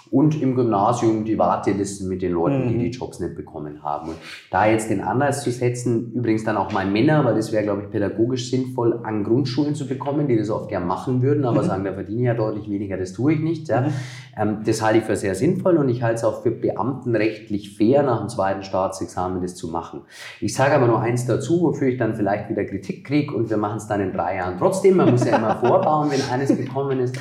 und 0.09 0.41
im 0.41 0.55
Gymnasium 0.55 1.25
die 1.25 1.37
Wartelisten 1.37 2.07
mit 2.07 2.21
den 2.21 2.31
Leuten, 2.31 2.69
die 2.69 2.77
die 2.77 2.85
mhm. 2.85 2.91
Jobs 2.91 3.19
nicht 3.19 3.35
bekommen 3.35 3.83
haben. 3.83 4.09
Und 4.09 4.17
da 4.51 4.67
jetzt 4.67 4.89
den 4.89 5.01
Anreiz 5.01 5.43
zu 5.43 5.51
setzen, 5.51 5.64
übrigens 6.13 6.43
dann 6.43 6.57
auch 6.57 6.71
mal 6.71 6.85
Männer, 6.85 7.23
weil 7.25 7.35
das 7.35 7.51
wäre, 7.51 7.63
glaube 7.63 7.83
ich, 7.83 7.89
pädagogisch 7.89 8.49
sinnvoll, 8.49 9.01
an 9.03 9.23
Grundschulen 9.23 9.75
zu 9.75 9.87
bekommen, 9.87 10.27
die 10.27 10.37
das 10.37 10.49
oft 10.49 10.69
gern 10.69 10.87
machen 10.87 11.21
würden, 11.21 11.45
aber 11.45 11.63
mhm. 11.63 11.67
sagen, 11.67 11.83
da 11.83 11.93
verdiene 11.93 12.21
ich 12.21 12.27
ja 12.27 12.33
deutlich 12.33 12.69
weniger, 12.69 12.97
das 12.97 13.13
tue 13.13 13.33
ich 13.33 13.39
nicht. 13.39 13.67
Ja. 13.67 13.89
Ähm, 14.37 14.59
das 14.65 14.81
halte 14.81 14.99
ich 14.99 15.05
für 15.05 15.15
sehr 15.15 15.35
sinnvoll 15.35 15.77
und 15.77 15.89
ich 15.89 16.03
halte 16.03 16.15
es 16.15 16.23
auch 16.23 16.43
für 16.43 16.51
beamtenrechtlich 16.51 17.77
fair, 17.77 18.03
nach 18.03 18.19
dem 18.19 18.29
zweiten 18.29 18.63
Staatsexamen 18.63 19.41
das 19.41 19.55
zu 19.55 19.69
machen. 19.69 20.01
Ich 20.41 20.53
sage 20.53 20.73
aber 20.75 20.87
nur 20.87 20.99
eins 20.99 21.25
dazu, 21.25 21.61
wofür 21.61 21.87
ich 21.87 21.97
dann 21.97 22.15
vielleicht 22.15 22.49
wieder 22.49 22.65
Kritik 22.65 23.05
kriege 23.05 23.33
und 23.33 23.49
wir 23.49 23.57
machen 23.57 23.77
es 23.77 23.87
dann 23.87 24.01
in 24.01 24.11
drei 24.11 24.37
Jahren 24.37 24.57
trotzdem. 24.57 24.97
Man 24.97 25.11
muss 25.11 25.25
ja 25.25 25.37
immer 25.37 25.55
vorbauen, 25.59 26.11
wenn 26.11 26.21
eines 26.31 26.55
gekommen 26.55 26.99
ist. 26.99 27.17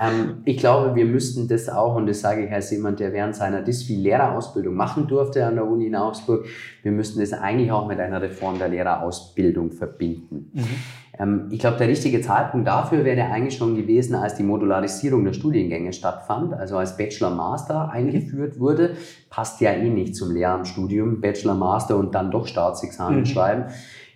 Ähm, 0.00 0.42
ich 0.44 0.58
glaube, 0.58 0.94
wir 0.94 1.04
müssten 1.04 1.48
das 1.48 1.68
auch, 1.68 1.94
und 1.94 2.06
das 2.06 2.20
sage 2.20 2.44
ich 2.44 2.52
als 2.52 2.70
jemand, 2.70 3.00
der 3.00 3.12
während 3.12 3.34
seiner 3.34 3.62
DIS 3.62 3.84
viel 3.84 4.00
Lehrerausbildung 4.00 4.74
machen 4.74 5.06
durfte 5.06 5.46
an 5.46 5.54
der 5.54 5.66
Uni 5.66 5.86
in 5.86 5.96
Augsburg, 5.96 6.46
wir 6.82 6.92
müssten 6.92 7.20
das 7.20 7.32
eigentlich 7.32 7.72
auch 7.72 7.86
mit 7.86 7.98
einer 8.00 8.20
Reform 8.20 8.58
der 8.58 8.68
Lehrerausbildung 8.68 9.72
verbinden. 9.72 10.50
Mhm. 10.52 10.66
Ähm, 11.18 11.48
ich 11.50 11.58
glaube, 11.58 11.76
der 11.78 11.88
richtige 11.88 12.20
Zeitpunkt 12.20 12.66
dafür 12.66 13.04
wäre 13.04 13.30
eigentlich 13.30 13.56
schon 13.56 13.76
gewesen, 13.76 14.14
als 14.14 14.36
die 14.36 14.42
Modularisierung 14.42 15.24
der 15.24 15.32
Studiengänge 15.32 15.92
stattfand, 15.92 16.54
also 16.54 16.76
als 16.76 16.96
Bachelor 16.96 17.30
Master 17.30 17.90
eingeführt 17.90 18.58
wurde. 18.58 18.96
Passt 19.30 19.60
ja 19.60 19.72
eh 19.72 19.90
nicht 19.90 20.16
zum 20.16 20.32
Lehramtsstudium, 20.32 21.20
Bachelor 21.20 21.54
Master 21.54 21.96
und 21.96 22.14
dann 22.14 22.30
doch 22.30 22.46
Staatsexamen 22.46 23.20
mhm. 23.20 23.26
schreiben. 23.26 23.64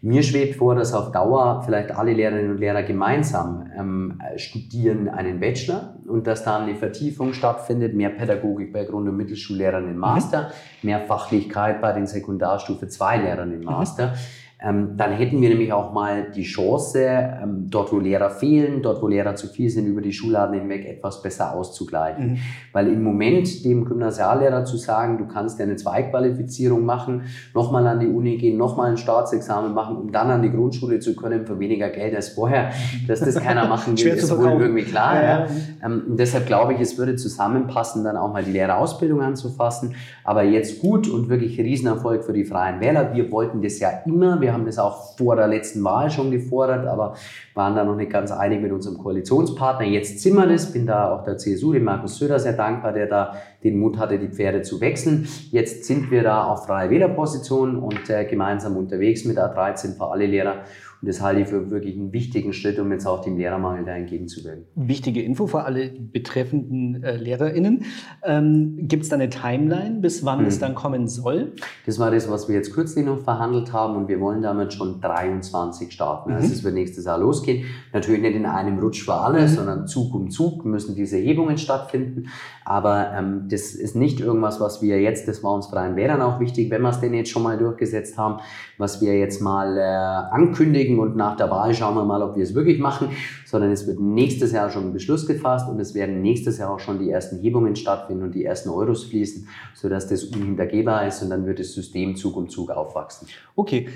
Mir 0.05 0.25
schwebt 0.25 0.57
vor, 0.57 0.75
dass 0.75 0.95
auf 0.95 1.13
Dauer 1.13 1.63
vielleicht 1.65 1.93
alle 1.93 2.13
Lehrerinnen 2.13 2.51
und 2.51 2.59
Lehrer 2.59 2.83
gemeinsam 2.83 3.71
ähm, 3.79 4.21
studieren 4.35 5.09
einen 5.09 5.39
Bachelor 5.39 5.95
und 6.09 6.27
dass 6.27 6.43
dann 6.43 6.63
eine 6.63 6.75
Vertiefung 6.75 7.33
stattfindet, 7.35 7.95
mehr 7.95 8.11
Pädagogik 8.11 8.73
bei 8.73 8.83
Grund- 8.83 9.09
und 9.09 9.17
Mittelschullehrern 9.17 9.89
im 9.89 9.99
Master, 9.99 10.51
mhm. 10.83 10.89
mehr 10.89 11.01
Fachlichkeit 11.03 11.81
bei 11.81 11.93
den 11.93 12.09
Sekundarstufe 12.09 12.89
2 12.89 13.19
Lehrern 13.19 13.53
im 13.53 13.61
mhm. 13.61 13.67
Master. 13.67 14.09
Mhm 14.09 14.43
ähm, 14.65 14.97
dann 14.97 15.13
hätten 15.13 15.41
wir 15.41 15.49
nämlich 15.49 15.73
auch 15.73 15.93
mal 15.93 16.31
die 16.31 16.45
Chance, 16.45 17.01
ähm, 17.01 17.67
dort 17.69 17.93
wo 17.93 17.99
Lehrer 17.99 18.31
fehlen, 18.31 18.83
dort 18.83 19.03
wo 19.03 19.09
Lehrer 19.09 19.35
zu 19.35 19.49
viel 19.49 19.69
sind, 19.71 19.87
über 19.87 20.01
die 20.01 20.13
Schularten 20.13 20.59
hinweg 20.59 20.87
etwas 20.87 21.21
besser 21.23 21.55
auszugleichen. 21.55 22.33
Mhm. 22.33 22.39
Weil 22.73 22.89
im 22.89 23.03
Moment 23.03 23.65
dem 23.65 23.85
Gymnasiallehrer 23.85 24.65
zu 24.65 24.77
sagen, 24.77 25.19
du 25.19 25.27
kannst 25.27 25.59
ja 25.59 25.65
eine 25.65 25.77
Zweiqualifizierung 25.77 26.85
machen, 26.85 27.23
nochmal 27.55 27.87
an 27.89 27.99
die 27.99 28.07
Uni 28.07 28.37
gehen, 28.37 28.57
nochmal 28.57 28.91
ein 28.91 28.97
Staatsexamen 28.97 29.75
machen, 29.75 29.97
um 29.97 30.13
dann 30.13 30.31
an 30.31 30.43
die 30.43 30.51
Grundschule 30.51 31.01
zu 31.01 31.17
können 31.17 31.45
für 31.45 31.59
weniger 31.59 31.89
Geld 31.91 32.15
als 32.15 32.29
vorher, 32.29 32.71
dass 33.09 33.21
das 33.21 33.41
keiner 33.41 33.67
machen 33.67 33.99
will, 33.99 34.13
ist 34.13 34.39
wohl 34.39 34.61
irgendwie 34.61 34.85
klar. 34.85 35.17
Ja, 35.17 35.23
ja. 35.23 35.47
Ähm, 35.85 36.03
deshalb 36.11 36.47
glaube 36.47 36.75
ich, 36.75 36.81
es 36.81 36.97
würde 36.99 37.17
zusammenpassen, 37.17 38.05
dann 38.05 38.17
auch 38.17 38.33
mal 38.33 38.45
die 38.45 38.53
Lehrerausbildung 38.53 39.23
anzufassen. 39.23 39.97
Aber 40.23 40.45
jetzt 40.45 40.81
gut 40.81 41.09
und 41.09 41.29
wirklich 41.29 41.59
Riesenerfolg 41.59 42.25
für 42.25 42.33
die 42.33 42.45
Freien 42.45 42.81
Wähler. 42.81 43.13
Wir 43.13 43.31
wollten 43.33 43.61
das 43.61 43.81
ja 43.81 43.91
immer. 44.07 44.41
Wir 44.41 44.52
haben 44.53 44.67
das 44.67 44.79
auch 44.79 45.17
vor 45.17 45.37
der 45.37 45.49
letzten 45.49 45.83
Wahl 45.85 46.11
schon 46.11 46.31
gefordert, 46.31 46.87
aber 46.87 47.15
waren 47.55 47.75
da 47.75 47.85
noch 47.85 47.97
nicht 47.97 48.13
ganz 48.13 48.31
einig 48.31 48.61
mit 48.61 48.73
unserem 48.73 48.99
Koalitionspartner. 48.99 49.87
Jetzt 49.87 50.21
sind 50.21 50.35
wir 50.35 50.47
das. 50.47 50.73
Bin 50.73 50.87
da 50.87 51.13
auch 51.13 51.25
der 51.25 51.39
CSU, 51.39 51.73
dem 51.73 51.85
Markus 51.85 52.19
Söder, 52.19 52.39
sehr 52.39 52.55
dankbar, 52.55 52.93
der 52.93 53.07
da 53.07 53.35
den 53.65 53.79
Mut 53.79 53.99
hatte, 53.99 54.19
die 54.19 54.29
Pferde 54.29 54.63
zu 54.63 54.81
wechseln. 54.81 55.27
Jetzt 55.51 55.85
sind 55.85 56.11
wir 56.11 56.23
da 56.23 56.45
auf 56.45 56.67
freie 56.67 56.91
Wählerposition 56.91 57.79
und 57.79 58.09
äh, 58.11 58.25
gemeinsam 58.25 58.77
unterwegs 58.77 59.25
mit 59.25 59.39
A13 59.39 59.97
für 59.97 60.11
alle 60.11 60.27
Lehrer. 60.27 60.57
Und 61.03 61.09
das 61.09 61.21
halte 61.21 61.41
ich 61.41 61.49
für 61.49 61.69
wirklich 61.71 61.97
einen 61.97 62.13
wichtigen 62.13 62.53
Schritt, 62.53 62.79
um 62.79 62.93
jetzt 62.93 63.07
auch 63.07 63.23
dem 63.23 63.37
Lehrermangel 63.37 63.85
da 63.85 63.97
entgegenzuwirken. 63.97 64.67
Wichtige 64.77 65.21
Info 65.21 65.49
für 65.49 65.65
alle 65.65 65.91
betreffenden 65.91 67.03
äh, 67.03 67.17
LehrerInnen. 67.17 67.85
Ähm, 68.23 68.77
Gibt 68.83 69.03
es 69.03 69.09
da 69.09 69.17
eine 69.17 69.29
Timeline, 69.29 70.01
bis 70.01 70.25
wann 70.25 70.41
hm. 70.41 70.47
es 70.47 70.61
dann 70.61 70.77
kommen 70.77 71.09
soll? 71.09 71.55
Das 71.87 71.99
war 71.99 72.13
das, 72.13 72.31
was 72.31 72.49
wir 72.49 72.55
jetzt 72.55 72.73
kürzlich 72.73 73.05
noch 73.05 73.19
verhandelt 73.19 73.73
haben 73.73 73.97
und 73.97 74.07
wir 74.07 74.21
wollen 74.21 74.43
damit 74.43 74.73
schon 74.73 75.01
23 75.01 75.93
starten. 75.93 76.31
Mhm. 76.31 76.37
Also 76.37 76.53
es 76.53 76.63
wird 76.63 76.75
nächstes 76.75 77.05
Jahr 77.05 77.19
losgehen. 77.19 77.65
Natürlich 77.93 78.23
nicht 78.23 78.37
in 78.37 78.47
einem 78.47 78.79
Rutsch 78.79 79.05
für 79.05 79.15
alle, 79.15 79.43
mhm. 79.43 79.49
sondern 79.49 79.87
Zug 79.89 80.15
um 80.15 80.31
Zug 80.31 80.65
müssen 80.65 80.95
diese 80.95 81.17
Erhebungen 81.17 81.59
stattfinden. 81.59 82.29
Aber 82.65 83.13
ähm, 83.13 83.49
das 83.51 83.75
ist 83.75 83.97
nicht 83.97 84.21
irgendwas, 84.21 84.61
was 84.61 84.83
wir 84.83 85.01
jetzt, 85.01 85.27
das 85.27 85.43
war 85.43 85.53
uns 85.53 85.67
Freien 85.67 85.97
Wählern 85.97 86.23
auch 86.23 86.39
wichtig, 86.39 86.71
wenn 86.71 86.83
wir 86.83 86.91
es 86.91 87.01
denn 87.01 87.15
jetzt 87.15 87.31
schon 87.31 87.43
mal 87.43 87.59
durchgesetzt 87.59 88.17
haben, 88.17 88.41
was 88.79 89.01
wir 89.01 89.19
jetzt 89.19 89.41
mal 89.41 89.77
äh, 89.77 89.81
ankündigen 89.81 90.92
und 90.99 91.17
nach 91.17 91.37
der 91.37 91.51
Wahl 91.51 91.75
schauen 91.75 91.95
wir 91.95 92.05
mal, 92.05 92.23
ob 92.23 92.37
wir 92.37 92.43
es 92.43 92.55
wirklich 92.55 92.79
machen, 92.79 93.09
sondern 93.47 93.71
es 93.71 93.87
wird 93.87 94.01
nächstes 94.01 94.53
Jahr 94.53 94.71
schon 94.71 94.89
ein 94.89 94.93
Beschluss 94.93 95.27
gefasst 95.27 95.69
und 95.69 95.79
es 95.81 95.95
werden 95.95 96.23
nächstes 96.23 96.59
Jahr 96.59 96.71
auch 96.71 96.81
schon 96.81 96.99
die 96.99 97.11
ersten 97.11 97.39
Hebungen 97.39 97.77
stattfinden 97.77 98.25
und 98.25 98.35
die 98.35 98.45
ersten 98.45 98.71
Euros 98.71 99.05
fließen, 99.05 99.49
sodass 99.75 100.09
das 100.09 100.25
unhintergehbar 100.25 101.07
ist 101.07 101.23
und 101.23 101.31
dann 101.31 101.47
wird 101.47 101.59
das 101.59 101.73
System 101.73 102.17
Zug 102.17 102.37
um 102.37 102.49
Zug 102.49 102.71
aufwachsen. 102.71 103.29
Okay. 103.57 103.89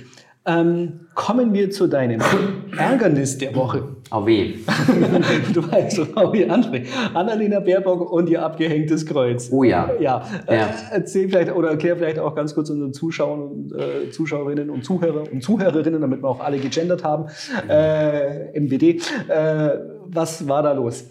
Ähm, 0.48 1.00
kommen 1.14 1.52
wir 1.52 1.70
zu 1.70 1.88
deinem 1.88 2.20
Ärgernis 2.78 3.36
der 3.36 3.54
Woche. 3.56 3.82
Auf 4.10 4.26
wen? 4.26 4.64
du 5.52 5.72
weißt, 5.72 6.14
worauf 6.14 6.32
ich 6.34 6.48
anspreche. 6.48 6.86
Annalena 7.14 7.58
Baerbock 7.58 8.12
und 8.12 8.28
ihr 8.28 8.44
abgehängtes 8.44 9.04
Kreuz. 9.06 9.50
Oh 9.50 9.64
ja. 9.64 9.90
Ja. 9.98 10.24
Äh, 10.46 10.56
ja. 10.56 10.68
erzähl 10.92 11.28
vielleicht 11.28 11.52
oder 11.52 11.70
erklär 11.70 11.96
vielleicht 11.96 12.20
auch 12.20 12.36
ganz 12.36 12.54
kurz 12.54 12.70
unseren 12.70 12.92
Zuschauern 12.92 13.42
und 13.42 13.72
äh, 13.72 14.10
Zuschauerinnen 14.10 14.70
und 14.70 14.84
Zuhörer 14.84 15.24
und 15.32 15.42
Zuhörerinnen, 15.42 16.00
damit 16.00 16.22
wir 16.22 16.28
auch 16.28 16.40
alle 16.40 16.58
gegendert 16.58 17.02
haben, 17.02 17.26
äh, 17.68 18.58
MWD. 18.60 19.00
Äh, 19.28 19.80
was 20.06 20.46
war 20.46 20.62
da 20.62 20.72
los? 20.72 21.08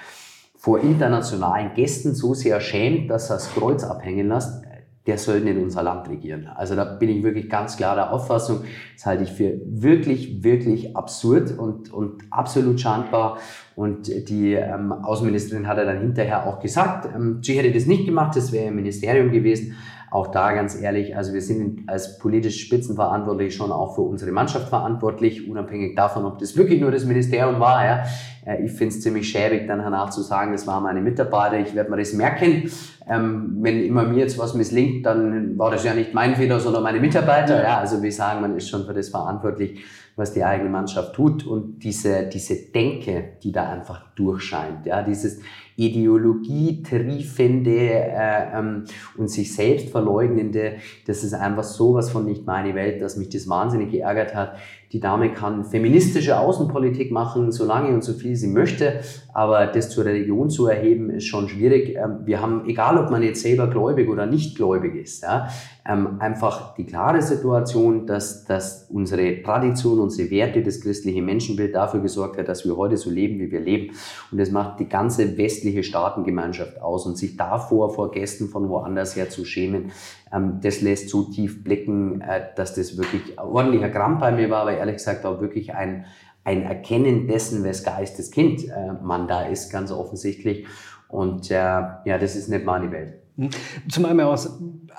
vor 0.56 0.78
internationalen 0.80 1.74
Gästen 1.74 2.14
so 2.14 2.34
sehr 2.34 2.60
schämt, 2.60 3.10
dass 3.10 3.30
er 3.30 3.36
das 3.36 3.52
Kreuz 3.52 3.82
abhängen 3.82 4.28
lässt, 4.28 4.61
der 5.06 5.18
soll 5.18 5.40
nicht 5.40 5.56
unser 5.56 5.82
Land 5.82 6.08
regieren. 6.08 6.48
Also 6.54 6.76
da 6.76 6.84
bin 6.84 7.08
ich 7.08 7.22
wirklich 7.22 7.48
ganz 7.48 7.76
klar 7.76 7.96
der 7.96 8.12
Auffassung, 8.12 8.64
das 8.94 9.04
halte 9.04 9.24
ich 9.24 9.32
für 9.32 9.60
wirklich, 9.64 10.44
wirklich 10.44 10.96
absurd 10.96 11.58
und, 11.58 11.92
und 11.92 12.22
absolut 12.30 12.80
schandbar. 12.80 13.38
Und 13.74 14.08
die 14.28 14.54
ähm, 14.54 14.92
Außenministerin 14.92 15.66
hat 15.66 15.78
ja 15.78 15.84
dann 15.84 15.98
hinterher 15.98 16.46
auch 16.46 16.60
gesagt, 16.60 17.08
ähm, 17.14 17.38
sie 17.42 17.58
hätte 17.58 17.72
das 17.72 17.86
nicht 17.86 18.06
gemacht, 18.06 18.36
das 18.36 18.52
wäre 18.52 18.66
im 18.66 18.76
Ministerium 18.76 19.30
gewesen. 19.30 19.74
Auch 20.10 20.26
da 20.26 20.52
ganz 20.52 20.78
ehrlich, 20.78 21.16
also 21.16 21.32
wir 21.32 21.40
sind 21.40 21.88
als 21.88 22.18
politisch 22.18 22.60
Spitzenverantwortlich 22.60 23.56
schon 23.56 23.72
auch 23.72 23.94
für 23.94 24.02
unsere 24.02 24.30
Mannschaft 24.30 24.68
verantwortlich, 24.68 25.48
unabhängig 25.48 25.96
davon, 25.96 26.26
ob 26.26 26.38
das 26.38 26.54
wirklich 26.54 26.82
nur 26.82 26.90
das 26.90 27.06
Ministerium 27.06 27.58
war. 27.60 27.82
Ja. 27.82 28.04
Äh, 28.44 28.62
ich 28.64 28.72
finde 28.72 28.94
es 28.94 29.00
ziemlich 29.00 29.30
schäbig, 29.30 29.66
dann 29.66 29.78
danach 29.78 30.10
zu 30.10 30.20
sagen, 30.20 30.52
das 30.52 30.66
waren 30.66 30.82
meine 30.82 31.00
Mitarbeiter, 31.00 31.58
ich 31.58 31.74
werde 31.74 31.90
mir 31.90 31.96
das 31.96 32.12
merken. 32.12 32.70
Ähm, 33.08 33.56
wenn 33.60 33.82
immer 33.82 34.04
mir 34.04 34.18
jetzt 34.18 34.38
was 34.38 34.52
misslingt, 34.52 35.06
dann 35.06 35.56
war 35.56 35.70
das 35.70 35.82
ja 35.82 35.94
nicht 35.94 36.12
mein 36.12 36.36
Fehler, 36.36 36.60
sondern 36.60 36.82
meine 36.82 37.00
Mitarbeiter. 37.00 37.62
Ja. 37.62 37.78
Also 37.78 38.02
wir 38.02 38.12
sagen, 38.12 38.42
man 38.42 38.54
ist 38.54 38.68
schon 38.68 38.84
für 38.84 38.92
das 38.92 39.08
verantwortlich, 39.08 39.82
was 40.16 40.32
die 40.32 40.44
eigene 40.44 40.70
Mannschaft 40.70 41.14
tut 41.14 41.46
und 41.46 41.82
diese, 41.82 42.28
diese 42.28 42.56
Denke, 42.70 43.36
die 43.42 43.52
da 43.52 43.70
einfach 43.70 44.14
durchscheint, 44.14 44.86
ja, 44.86 45.02
dieses, 45.02 45.40
ideologietriefende 45.76 47.70
äh, 47.70 48.58
ähm, 48.58 48.84
und 49.16 49.28
sich 49.28 49.54
selbst 49.54 49.90
verleugnende, 49.90 50.76
das 51.06 51.22
ist 51.24 51.34
einfach 51.34 51.64
sowas 51.64 52.10
von 52.10 52.24
nicht 52.26 52.46
meine 52.46 52.74
Welt, 52.74 53.00
dass 53.02 53.16
mich 53.16 53.30
das 53.30 53.48
wahnsinnig 53.48 53.90
geärgert 53.90 54.34
hat. 54.34 54.56
Die 54.92 55.00
Dame 55.00 55.32
kann 55.32 55.64
feministische 55.64 56.38
Außenpolitik 56.38 57.10
machen, 57.10 57.50
solange 57.50 57.94
und 57.94 58.04
so 58.04 58.12
viel 58.12 58.36
sie 58.36 58.48
möchte, 58.48 59.00
aber 59.32 59.66
das 59.66 59.88
zur 59.88 60.04
Religion 60.04 60.50
zu 60.50 60.66
erheben, 60.66 61.08
ist 61.08 61.24
schon 61.24 61.48
schwierig. 61.48 61.96
Ähm, 61.96 62.20
wir 62.24 62.42
haben, 62.42 62.68
egal 62.68 62.98
ob 62.98 63.10
man 63.10 63.22
jetzt 63.22 63.40
selber 63.40 63.68
gläubig 63.68 64.10
oder 64.10 64.26
nicht 64.26 64.54
gläubig 64.54 64.94
ist, 64.94 65.22
ja, 65.22 65.48
ähm, 65.88 66.20
einfach 66.20 66.74
die 66.74 66.84
klare 66.84 67.22
Situation, 67.22 68.06
dass, 68.06 68.44
dass 68.44 68.86
unsere 68.90 69.42
Tradition, 69.42 69.98
unsere 69.98 70.30
Werte, 70.30 70.62
das 70.62 70.80
christliche 70.80 71.22
Menschenbild 71.22 71.74
dafür 71.74 72.00
gesorgt 72.00 72.38
hat, 72.38 72.48
dass 72.48 72.66
wir 72.66 72.76
heute 72.76 72.98
so 72.98 73.10
leben, 73.10 73.40
wie 73.40 73.50
wir 73.50 73.60
leben. 73.60 73.94
Und 74.30 74.38
das 74.38 74.50
macht 74.50 74.78
die 74.78 74.88
ganze 74.88 75.38
westliche 75.38 75.82
Staatengemeinschaft 75.82 76.80
aus. 76.80 77.06
Und 77.06 77.16
sich 77.16 77.36
davor 77.36 77.94
vor 77.94 78.10
Gästen 78.10 78.48
von 78.48 78.68
woanders 78.68 79.16
her 79.16 79.30
zu 79.30 79.44
schämen, 79.44 79.90
ähm, 80.32 80.60
das 80.62 80.80
lässt 80.80 81.08
so 81.08 81.24
tief 81.24 81.64
blicken, 81.64 82.20
äh, 82.20 82.42
dass 82.54 82.74
das 82.74 82.96
wirklich 82.96 83.38
ordentlicher 83.38 83.90
Krampf 83.90 84.20
bei 84.20 84.30
mir 84.30 84.50
war, 84.50 84.62
aber 84.62 84.81
ehrlich 84.82 84.96
gesagt 84.96 85.24
auch 85.24 85.40
wirklich 85.40 85.74
ein, 85.74 86.04
ein 86.44 86.62
Erkennen 86.62 87.26
dessen, 87.26 87.64
wes 87.64 87.84
Geistes 87.84 88.30
Kind 88.30 88.68
äh, 88.68 88.92
man 89.02 89.28
da 89.28 89.46
ist, 89.46 89.70
ganz 89.70 89.90
offensichtlich. 89.90 90.66
Und 91.08 91.50
äh, 91.50 91.54
ja, 91.54 92.18
das 92.18 92.36
ist 92.36 92.48
nicht 92.48 92.64
meine 92.64 92.90
Welt. 92.90 93.14
Hm. 93.36 93.50
Zumal 93.88 94.14
man 94.14 94.26
auch 94.26 94.46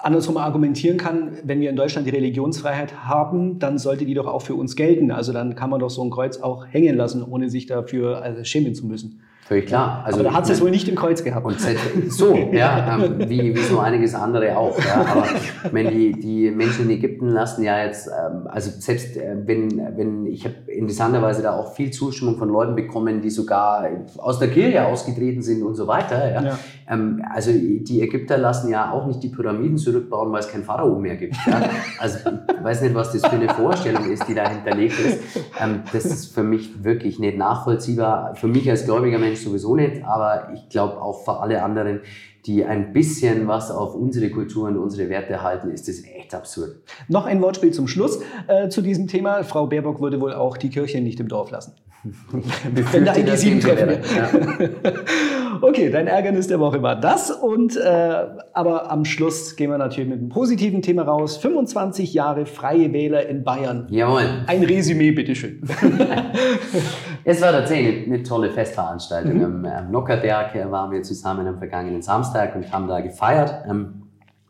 andersrum 0.01 0.37
argumentieren 0.37 0.97
kann, 0.97 1.37
wenn 1.43 1.59
wir 1.59 1.69
in 1.69 1.75
Deutschland 1.75 2.07
die 2.07 2.11
Religionsfreiheit 2.11 3.05
haben, 3.05 3.59
dann 3.59 3.77
sollte 3.77 4.05
die 4.05 4.13
doch 4.13 4.27
auch 4.27 4.41
für 4.41 4.55
uns 4.55 4.75
gelten. 4.75 5.11
Also 5.11 5.33
dann 5.33 5.55
kann 5.55 5.69
man 5.69 5.79
doch 5.79 5.89
so 5.89 6.03
ein 6.03 6.09
Kreuz 6.09 6.37
auch 6.37 6.65
hängen 6.67 6.95
lassen, 6.95 7.23
ohne 7.23 7.49
sich 7.49 7.67
dafür 7.67 8.21
also 8.21 8.43
schämen 8.43 8.73
zu 8.73 8.87
müssen. 8.87 9.21
Völlig 9.45 9.65
klar. 9.65 10.03
Also, 10.05 10.19
aber 10.19 10.29
da 10.29 10.35
hat 10.35 10.49
es 10.49 10.61
wohl 10.61 10.71
nicht 10.71 10.87
im 10.87 10.95
Kreuz 10.95 11.23
gehabt. 11.23 11.45
Und 11.45 11.59
so, 12.09 12.33
ja, 12.53 12.97
ähm, 12.97 13.29
wie, 13.29 13.53
wie 13.53 13.61
so 13.61 13.79
einiges 13.79 14.15
andere 14.15 14.57
auch. 14.57 14.77
Ja. 14.79 15.05
Aber 15.05 15.25
wenn 15.71 15.89
die, 15.89 16.13
die 16.13 16.49
Menschen 16.49 16.85
in 16.85 16.91
Ägypten 16.91 17.27
lassen 17.27 17.63
ja 17.63 17.83
jetzt, 17.83 18.07
ähm, 18.07 18.47
also 18.47 18.71
selbst 18.79 19.17
äh, 19.17 19.35
wenn, 19.45 19.81
wenn 19.97 20.25
ich 20.27 20.45
habe 20.45 20.55
interessanterweise 20.67 21.41
da 21.41 21.57
auch 21.57 21.73
viel 21.73 21.91
Zustimmung 21.91 22.37
von 22.37 22.47
Leuten 22.49 22.75
bekommen, 22.75 23.21
die 23.21 23.29
sogar 23.29 23.87
aus 24.17 24.39
der 24.39 24.49
Kirche 24.49 24.85
ausgetreten 24.85 25.41
sind 25.41 25.61
und 25.61 25.75
so 25.75 25.87
weiter. 25.87 26.31
Ja. 26.31 26.43
ja. 26.43 26.59
Ähm, 26.89 27.21
also 27.29 27.51
die 27.51 28.01
Ägypter 28.01 28.37
lassen 28.37 28.69
ja 28.69 28.91
auch 28.91 29.05
nicht 29.07 29.21
die 29.23 29.29
Pyramiden 29.29 29.77
zurückbauen, 29.77 30.31
weil 30.31 30.39
es 30.39 30.49
kein 30.49 30.63
Pharao 30.63 30.97
mehr 30.99 31.15
gibt. 31.15 31.35
Ja. 31.45 31.69
Also 31.99 32.19
ich 32.29 32.63
weiß 32.63 32.81
nicht, 32.81 32.95
was 32.95 33.11
das 33.11 33.21
für 33.25 33.35
eine 33.35 33.49
Vorstellung 33.49 34.09
ist, 34.09 34.27
die 34.27 34.33
da 34.33 34.47
hinterlegt 34.47 34.99
ist. 34.99 35.19
Ähm, 35.61 35.81
das 35.91 36.05
ist 36.05 36.33
für 36.33 36.43
mich 36.43 36.83
wirklich 36.83 37.19
nicht 37.19 37.37
nachvollziehbar. 37.37 38.35
Für 38.35 38.47
mich 38.47 38.69
als 38.69 38.85
gläubiger 38.85 39.19
Mensch 39.19 39.32
Mensch 39.33 39.43
sowieso 39.43 39.75
nicht, 39.75 40.03
aber 40.03 40.49
ich 40.53 40.69
glaube 40.69 41.01
auch 41.01 41.23
für 41.23 41.39
alle 41.39 41.63
anderen, 41.63 42.01
die 42.45 42.63
ein 42.65 42.93
bisschen 42.93 43.47
was 43.47 43.71
auf 43.71 43.95
unsere 43.95 44.29
Kultur 44.29 44.67
und 44.67 44.77
unsere 44.77 45.09
Werte 45.09 45.41
halten, 45.41 45.71
ist 45.71 45.87
das 45.87 46.03
echt 46.03 46.35
absurd. 46.35 46.75
Noch 47.07 47.25
ein 47.25 47.41
Wortspiel 47.41 47.71
zum 47.71 47.87
Schluss 47.87 48.19
äh, 48.47 48.69
zu 48.69 48.81
diesem 48.81 49.07
Thema. 49.07 49.43
Frau 49.43 49.67
Baerbock 49.67 50.01
würde 50.01 50.19
wohl 50.19 50.33
auch 50.33 50.57
die 50.57 50.69
Kirche 50.69 51.01
nicht 51.01 51.19
im 51.19 51.27
Dorf 51.29 51.51
lassen. 51.51 51.73
Wenn 52.91 53.05
da 53.05 53.13
die 53.13 53.37
sieben 53.37 53.61
treffen 53.61 53.87
wir. 53.87 54.01
Ja. 54.13 54.29
okay, 55.61 55.89
dein 55.89 56.07
Ärgernis 56.07 56.47
der 56.47 56.59
Woche 56.59 56.81
war 56.81 56.99
das. 56.99 57.31
Und 57.31 57.77
äh, 57.77 58.25
aber 58.53 58.91
am 58.91 59.05
Schluss 59.05 59.55
gehen 59.55 59.71
wir 59.71 59.77
natürlich 59.77 60.09
mit 60.09 60.19
einem 60.19 60.27
positiven 60.27 60.81
Thema 60.81 61.03
raus. 61.03 61.37
25 61.37 62.13
Jahre 62.13 62.45
Freie 62.45 62.91
Wähler 62.91 63.25
in 63.27 63.45
Bayern. 63.45 63.87
Jawohl. 63.89 64.43
Ein 64.47 64.63
Resümee, 64.63 65.11
bitteschön. 65.11 65.61
es 67.25 67.41
war 67.41 67.51
tatsächlich 67.51 68.05
eine, 68.05 68.15
eine 68.15 68.23
tolle 68.23 68.51
Festveranstaltung. 68.51 69.59
Mhm. 69.59 69.65
Am 69.65 69.91
Nockerberg 69.91 70.55
waren 70.71 70.91
wir 70.91 71.03
zusammen 71.03 71.47
am 71.47 71.57
vergangenen 71.57 72.01
Samstag 72.01 72.55
und 72.55 72.71
haben 72.71 72.87
da 72.87 73.01
gefeiert. 73.01 73.65
Ähm, 73.69 74.03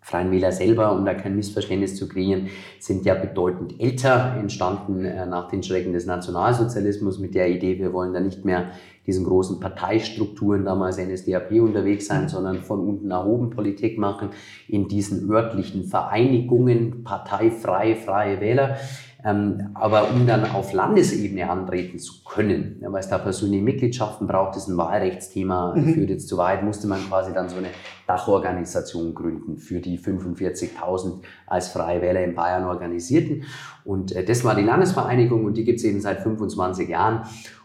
Freien 0.04 0.32
Wähler 0.32 0.52
selber, 0.52 0.92
um 0.92 1.06
da 1.06 1.14
kein 1.14 1.36
Missverständnis 1.36 1.96
zu 1.96 2.10
kreieren, 2.10 2.50
sind 2.78 3.06
ja 3.06 3.16
bedeutend 3.16 3.80
älter, 3.80 4.36
entstanden 4.38 5.06
äh, 5.06 5.26
nach 5.26 5.48
den 5.48 5.64
Schrecken 5.64 5.94
des 5.94 6.06
Nationalsozialismus 6.06 7.20
mit 7.20 7.36
der 7.36 7.50
Idee, 7.50 7.80
wir 7.80 7.94
wollen 7.94 8.14
da 8.14 8.20
nicht 8.20 8.44
mehr 8.44 8.72
diesen 9.06 9.26
großen 9.26 9.60
Parteistrukturen 9.60 10.66
damals 10.66 10.98
NSDAP 10.98 11.52
unterwegs 11.54 12.08
sein, 12.08 12.28
sondern 12.28 12.62
von 12.62 12.86
unten 12.86 13.08
nach 13.08 13.26
oben 13.26 13.50
Politik 13.50 13.98
machen, 13.98 14.30
in 14.68 14.88
diesen 14.88 15.30
örtlichen 15.30 15.86
Vereinigungen, 15.86 17.04
parteifrei, 17.04 17.96
freie 17.96 18.40
Wähler. 18.42 18.78
Ähm, 19.26 19.70
aber 19.74 20.10
um 20.10 20.28
dann 20.28 20.46
auf 20.52 20.74
Landesebene 20.74 21.50
antreten 21.50 21.98
zu 21.98 22.24
können, 22.26 22.78
ja, 22.82 22.92
weil 22.92 23.00
es 23.00 23.08
da 23.08 23.18
persönliche 23.18 23.64
Mitgliedschaften 23.64 24.28
braucht, 24.28 24.58
ist 24.58 24.68
ein 24.68 24.76
Wahlrechtsthema, 24.76 25.76
mhm. 25.76 25.94
führt 25.94 26.10
jetzt 26.10 26.28
zu 26.28 26.38
weit, 26.38 26.64
musste 26.64 26.88
man 26.88 27.00
quasi 27.08 27.34
dann 27.34 27.48
so 27.48 27.58
eine 27.58 27.70
Dachorganisation 28.06 29.14
gründen 29.14 29.58
für 29.58 29.80
die 29.80 29.98
45.000 29.98 31.22
als 31.48 31.70
Freie 31.70 32.02
Wähler 32.02 32.24
in 32.24 32.36
Bayern 32.36 32.66
organisierten. 32.66 33.46
Und 33.86 34.14
äh, 34.14 34.26
das 34.26 34.44
war 34.44 34.56
die 34.56 34.64
Landesvereinigung 34.64 35.46
und 35.46 35.56
die 35.56 35.64
gibt 35.64 35.80
es 35.80 35.86
eben 35.86 36.02
seit 36.02 36.20
25 36.22 36.90
Jahren. 36.90 37.24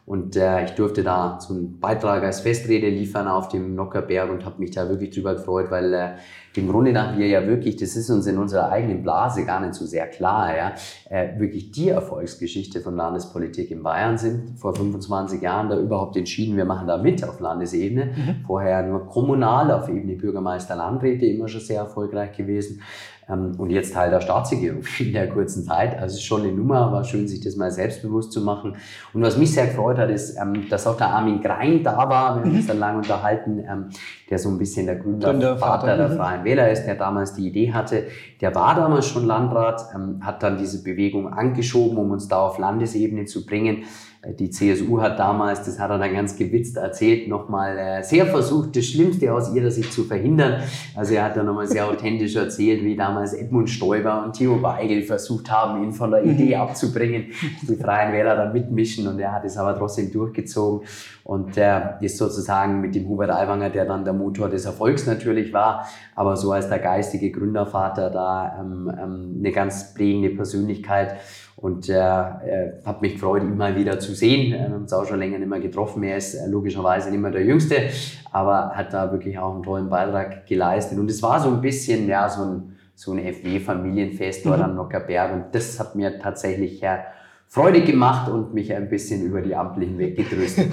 Und 0.09 0.37
äh, 0.37 0.65
ich 0.65 0.71
durfte 0.71 1.03
da 1.03 1.39
so 1.39 1.53
einen 1.53 1.81
Beitrag 1.81 2.23
als 2.23 2.41
Festrede 2.41 2.89
liefern 2.89 3.29
auf 3.29 3.49
dem 3.49 3.75
Nockerberg 3.75 4.31
und 4.31 4.47
habe 4.47 4.59
mich 4.59 4.71
da 4.71 4.89
wirklich 4.89 5.11
drüber 5.11 5.35
gefreut, 5.35 5.71
weil 5.71 5.93
äh, 5.93 6.11
im 6.55 6.69
Grunde 6.69 6.93
nach 6.93 7.17
wir 7.17 7.27
ja 7.27 7.47
wirklich, 7.47 7.77
das 7.77 7.97
ist 7.97 8.11
uns 8.11 8.27
in 8.27 8.39
unserer 8.39 8.71
eigenen 8.71 9.03
Blase 9.03 9.45
gar 9.45 9.61
nicht 9.61 9.75
so 9.75 9.87
sehr 9.87 10.07
klar, 10.07 10.57
ja, 10.57 10.73
äh, 11.09 11.39
wirklich 11.39 11.71
die 11.71 11.89
Erfolgsgeschichte 11.89 12.81
von 12.81 12.97
Landespolitik 12.97 13.71
in 13.71 13.83
Bayern 13.83 14.19
sind. 14.19 14.59
Vor 14.59 14.75
25 14.75 15.41
Jahren 15.43 15.69
da 15.69 15.79
überhaupt 15.79 16.17
entschieden, 16.17 16.57
wir 16.57 16.65
machen 16.65 16.87
da 16.87 16.99
mit 16.99 17.27
auf 17.27 17.41
Landesebene. 17.41 18.07
Mhm. 18.07 18.45
Vorher 18.47 18.83
nur 18.83 19.07
kommunal 19.07 19.71
auf 19.71 19.89
Ebene 19.89 20.17
Bürgermeister, 20.17 20.77
Landräte 20.77 21.27
immer 21.27 21.49
schon 21.49 21.61
sehr 21.61 21.81
erfolgreich 21.81 22.37
gewesen. 22.37 22.83
Ähm, 23.29 23.55
und 23.59 23.71
jetzt 23.71 23.95
Teil 23.95 24.11
der 24.11 24.21
Staatsregierung 24.21 24.83
in 24.99 25.13
der 25.13 25.29
kurzen 25.29 25.65
Zeit. 25.65 25.95
Also 25.95 26.15
es 26.15 26.21
ist 26.21 26.25
schon 26.25 26.43
eine 26.43 26.53
Nummer, 26.53 26.93
war 26.93 27.05
schön, 27.05 27.29
sich 27.29 27.41
das 27.41 27.57
mal 27.57 27.71
selbstbewusst 27.71 28.33
zu 28.33 28.41
machen. 28.41 28.77
Und 29.13 29.23
was 29.23 29.37
mich 29.37 29.53
sehr 29.53 29.67
gefreut 29.67 29.99
hat, 29.99 30.11
ist, 30.11 30.37
ähm, 30.37 30.69
dass 30.69 30.87
auch 30.87 30.97
der 30.97 31.09
Armin 31.09 31.41
Grein 31.41 31.83
da 31.83 31.97
war. 32.09 32.37
Wir 32.37 32.43
haben 32.43 32.57
uns 32.57 32.67
dann 32.67 32.79
lange 32.79 32.99
unterhalten, 32.99 33.59
ähm, 33.59 33.89
der 34.31 34.39
so 34.39 34.49
ein 34.49 34.59
bisschen 34.59 34.87
der 34.87 34.97
Gründervater 34.97 35.97
der 35.97 36.09
mhm. 36.09 36.17
Freien 36.39 36.45
Wähler 36.45 36.71
ist, 36.71 36.87
der 36.87 36.95
damals 36.95 37.35
die 37.35 37.47
Idee 37.47 37.73
hatte. 37.73 38.09
Der 38.41 38.55
war 38.55 38.75
damals 38.75 39.07
schon 39.07 39.27
Landrat, 39.27 39.85
hat 40.21 40.43
dann 40.43 40.59
diese 40.59 40.83
Bewegung 40.83 41.33
angeschoben, 41.33 41.99
um 41.99 42.11
uns 42.11 42.29
da 42.29 42.39
auf 42.41 42.59
Landesebene 42.59 43.25
zu 43.25 43.45
bringen. 43.45 43.85
Die 44.27 44.51
CSU 44.51 45.01
hat 45.01 45.17
damals, 45.21 45.65
das 45.65 45.79
hat 45.79 45.91
er 45.91 45.99
dann 45.99 46.13
ganz 46.13 46.37
gewitzt 46.37 46.77
erzählt, 46.77 47.29
nochmal 47.29 47.79
äh, 47.79 48.03
sehr 48.03 48.27
versucht, 48.27 48.77
das 48.77 48.85
Schlimmste 48.87 49.33
aus 49.33 49.55
ihrer 49.55 49.71
Sicht 49.71 49.93
zu 49.93 50.03
verhindern. 50.03 50.61
Also 50.97 51.15
er 51.15 51.25
hat 51.25 51.37
dann 51.37 51.47
nochmal 51.47 51.69
sehr 51.69 51.87
authentisch 51.87 52.35
erzählt, 52.35 52.83
wie 52.83 52.97
damals 52.97 53.33
Edmund 53.33 53.71
Stoiber 53.71 54.25
und 54.25 54.33
Theo 54.33 54.61
Weigel 54.61 55.03
versucht 55.03 55.49
haben, 55.53 55.85
ihn 55.85 55.93
von 55.93 56.11
der 56.11 56.25
Idee 56.25 56.57
mhm. 56.57 56.63
abzubringen, 56.63 57.27
die 57.63 57.77
Freien 57.77 58.13
Wähler 58.13 58.35
da 58.35 58.53
mitmischen 58.53 59.07
und 59.07 59.21
er 59.21 59.33
hat 59.33 59.45
es 59.45 59.57
aber 59.57 59.79
trotzdem 59.79 60.11
durchgezogen 60.11 60.87
und 61.23 61.57
er 61.57 61.99
ist 62.01 62.19
sozusagen 62.19 62.81
mit 62.81 62.97
dem 62.97 63.09
Hubert 63.09 63.31
Aiwanger, 63.31 63.71
der 63.71 63.85
dann 63.85 64.03
der 64.03 64.15
Motor 64.15 64.49
des 64.49 64.65
Erfolgs 64.65 65.07
natürlich 65.07 65.53
war, 65.53 65.87
aber 66.17 66.37
so 66.37 66.51
als 66.51 66.69
der 66.69 66.81
geistige 66.81 67.31
Gründervater 67.31 68.11
da 68.11 68.59
ähm, 68.61 68.91
ähm, 69.01 69.37
eine 69.39 69.53
ganz 69.53 69.95
prägende 69.95 70.31
Persönlichkeit 70.31 71.19
und 71.61 71.89
äh, 71.89 71.95
äh, 71.95 72.73
hat 72.85 73.03
mich 73.03 73.15
gefreut, 73.15 73.43
ihn 73.43 73.57
mal 73.57 73.75
wieder 73.75 73.99
zu 73.99 74.08
sehen. 74.15 74.53
Wir 74.53 74.63
haben 74.65 74.75
uns 74.75 74.93
auch 74.93 75.07
schon 75.07 75.19
länger 75.19 75.39
nicht 75.39 75.49
mehr 75.49 75.61
getroffen. 75.61 76.03
Er 76.03 76.17
ist 76.17 76.35
äh, 76.35 76.47
logischerweise 76.49 77.11
nicht 77.11 77.21
mehr 77.21 77.31
der 77.31 77.45
Jüngste, 77.45 77.91
aber 78.33 78.73
hat 78.75 78.93
da 78.93 79.11
wirklich 79.13 79.39
auch 79.39 79.55
einen 79.55 79.63
tollen 79.63 79.89
Beitrag 79.89 80.47
geleistet. 80.47 80.99
Und 80.99 81.11
es 81.11 81.23
war 81.23 81.41
so 81.41 81.49
ein 81.49 81.61
bisschen, 81.61 82.09
ja, 82.09 82.29
so 82.29 82.43
ein, 82.43 82.77
so 82.95 83.13
ein 83.13 83.19
FW-Familienfest 83.19 84.45
dort 84.45 84.59
mhm. 84.59 84.65
am 84.65 84.75
Nockerberg. 84.77 85.33
Und 85.33 85.45
das 85.53 85.79
hat 85.79 85.95
mir 85.95 86.19
tatsächlich 86.19 86.81
ja, 86.81 87.05
Freude 87.51 87.81
gemacht 87.81 88.31
und 88.31 88.53
mich 88.53 88.75
ein 88.75 88.91
bisschen 88.91 89.25
über 89.25 89.41
die 89.41 89.57
Ampel 89.57 89.87
hinweg 89.87 90.17
getröstet. 90.19 90.67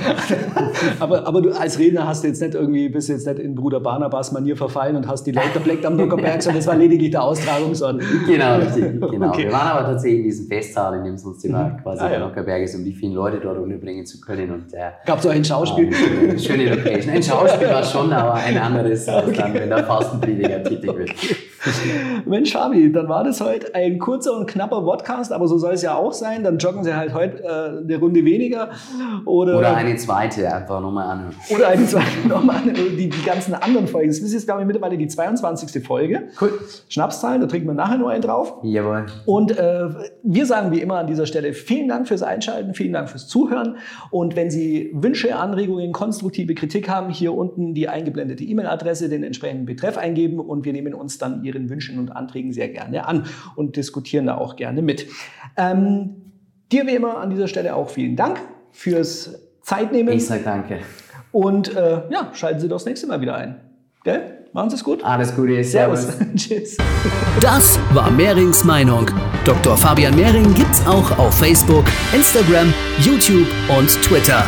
aber, 1.00 1.26
aber 1.26 1.42
du 1.42 1.58
als 1.58 1.80
Redner 1.80 2.06
hast 2.06 2.26
jetzt 2.26 2.42
nicht 2.42 2.54
irgendwie, 2.54 2.90
bist 2.90 3.08
jetzt 3.08 3.26
nicht 3.26 3.40
in 3.40 3.56
Bruder 3.56 3.80
Barnabas 3.80 4.34
Manier 4.34 4.58
verfallen 4.58 4.98
und 4.98 5.08
hast 5.08 5.24
die 5.24 5.32
Leute 5.32 5.62
bleckt 5.62 5.86
am 5.86 5.96
Nockerberg, 5.96 6.44
sondern 6.44 6.60
das 6.60 6.68
war 6.68 6.76
lediglich 6.76 7.12
der 7.12 7.24
Austragungsort. 7.24 8.04
Genau, 8.28 8.58
richtig, 8.58 9.00
genau. 9.00 9.30
Okay. 9.30 9.46
Wir 9.46 9.54
waren 9.54 9.68
aber 9.70 9.86
tatsächlich 9.86 10.20
in 10.20 10.26
diesem 10.26 10.48
Festsaal, 10.48 10.98
in 10.98 11.06
dem 11.06 11.18
sonst 11.18 11.46
immer 11.46 11.64
mhm. 11.64 11.78
quasi 11.78 12.04
ah, 12.04 12.10
der 12.10 12.20
Nockerberg 12.20 12.64
ist, 12.64 12.76
um 12.76 12.84
die 12.84 12.94
vielen 12.94 13.14
Leute 13.14 13.40
dort 13.40 13.58
unterbringen 13.58 14.06
zu 14.06 14.20
können. 14.20 14.52
Und, 14.52 14.74
äh, 14.74 14.92
Gab 15.06 15.20
es 15.20 15.28
auch 15.28 15.32
ein 15.32 15.46
Schauspiel? 15.46 15.88
Äh, 15.94 16.38
schöne 16.38 16.76
Location. 16.76 17.14
Ein 17.14 17.24
Schauspiel 17.24 17.70
war 17.70 17.84
schon, 17.84 18.12
aber 18.12 18.34
ein 18.34 18.58
anderes, 18.58 19.08
als 19.08 19.28
okay. 19.30 19.38
dann, 19.38 19.54
wenn 19.54 19.70
der 19.70 19.86
Fastenprediger 19.86 20.62
tätig 20.62 20.94
wird. 20.94 21.12
Mensch, 22.26 22.52
Fabi, 22.54 22.92
dann 22.92 23.10
war 23.10 23.24
das 23.24 23.42
heute 23.42 23.74
ein 23.76 24.00
kurzer 24.00 24.36
und 24.38 24.48
knapper 24.48 24.82
Podcast, 24.82 25.32
aber 25.32 25.48
so 25.48 25.58
soll 25.58 25.74
es 25.74 25.82
ja 25.82 25.96
auch 25.96 26.14
sein. 26.14 26.44
Dann 26.44 26.58
joggen 26.58 26.84
Sie 26.84 26.96
halt 26.96 27.14
heute 27.14 27.44
äh, 27.44 27.84
eine 27.84 27.98
Runde 27.98 28.24
weniger. 28.26 28.70
Oder, 29.26 29.58
oder 29.58 29.76
eine 29.76 29.96
zweite, 29.96 30.54
einfach 30.54 30.82
nochmal 30.82 31.10
anhören. 31.10 31.36
Oder 31.50 31.70
eine 31.70 31.86
zweite 31.86 32.06
nochmal 32.28 32.58
anhören. 32.58 32.98
Die, 32.98 33.10
die 33.10 33.26
ganzen 33.26 33.54
anderen 33.54 33.88
Folgen. 33.88 34.10
Das 34.10 34.20
ist 34.20 34.34
jetzt, 34.34 34.46
glaube 34.46 34.62
ich, 34.62 34.68
mittlerweile 34.68 34.98
die 34.98 35.08
22. 35.08 35.84
Folge. 35.84 36.24
Cool. 36.40 36.54
Schnapszahlen, 36.90 37.42
da 37.42 37.48
trinken 37.48 37.68
wir 37.68 37.74
nachher 37.74 37.98
nur 37.98 38.10
einen 38.10 38.22
drauf. 38.22 38.56
Jawohl. 38.64 39.06
Und 39.26 39.58
äh, 39.58 39.90
wir 40.24 40.46
sagen 40.46 40.72
wie 40.72 40.82
immer 40.82 41.00
an 41.00 41.08
dieser 41.08 41.26
Stelle 41.26 41.54
vielen 41.54 41.88
Dank 41.88 42.08
fürs 42.08 42.24
Einschalten, 42.24 42.74
vielen 42.74 42.94
Dank 42.94 43.10
fürs 43.10 43.28
Zuhören. 43.28 43.78
Und 44.12 44.36
wenn 44.36 44.52
Sie 44.52 44.92
Wünsche, 44.94 45.36
Anregungen, 45.36 45.92
konstruktive 45.92 46.54
Kritik 46.56 46.90
haben, 46.90 47.10
hier 47.10 47.34
unten 47.34 47.74
die 47.74 47.90
eingeblendete 47.90 48.44
E-Mail-Adresse, 48.44 49.10
den 49.10 49.24
entsprechenden 49.24 49.66
Betreff 49.66 49.98
eingeben 49.98 50.40
und 50.40 50.66
wir 50.66 50.74
nehmen 50.74 50.94
uns 50.94 51.18
dann 51.18 51.44
Ihre 51.44 51.55
Ihren 51.56 51.70
Wünschen 51.70 51.98
und 51.98 52.12
Anträgen 52.12 52.54
sehr 52.54 52.70
gerne 52.70 53.08
an 53.08 53.26
und 53.56 53.76
diskutieren 53.76 54.28
da 54.28 54.38
auch 54.38 54.56
gerne 54.56 54.82
mit. 54.82 55.08
Ähm, 55.58 56.16
dir 56.72 56.86
wie 56.86 56.96
immer 56.96 57.18
an 57.18 57.30
dieser 57.30 57.48
Stelle 57.48 57.76
auch 57.76 57.90
vielen 57.90 58.16
Dank 58.16 58.40
fürs 58.72 59.40
Zeitnehmen. 59.62 60.14
Ich 60.14 60.28
sage 60.28 60.44
danke. 60.44 60.80
Und 61.32 61.76
äh, 61.76 62.02
ja, 62.10 62.32
schalten 62.34 62.60
Sie 62.60 62.68
doch 62.68 62.78
das 62.78 62.86
nächste 62.86 63.08
Mal 63.08 63.22
wieder 63.22 63.36
ein. 63.36 63.60
Gell? 64.04 64.46
Machen 64.54 64.70
Sie 64.70 64.78
es 64.78 64.84
gut. 64.84 65.04
Alles 65.04 65.36
Gute. 65.36 65.62
Servus. 65.64 66.08
Tschüss. 66.36 66.78
Das 67.42 67.78
war 67.94 68.10
Mehrings 68.10 68.64
Meinung. 68.64 69.10
Dr. 69.44 69.76
Fabian 69.76 70.16
Mehring 70.16 70.54
gibt's 70.54 70.86
auch 70.88 71.18
auf 71.20 71.38
Facebook, 71.38 71.84
Instagram, 72.14 72.74
YouTube 73.00 73.48
und 73.78 73.90
Twitter. 74.02 74.46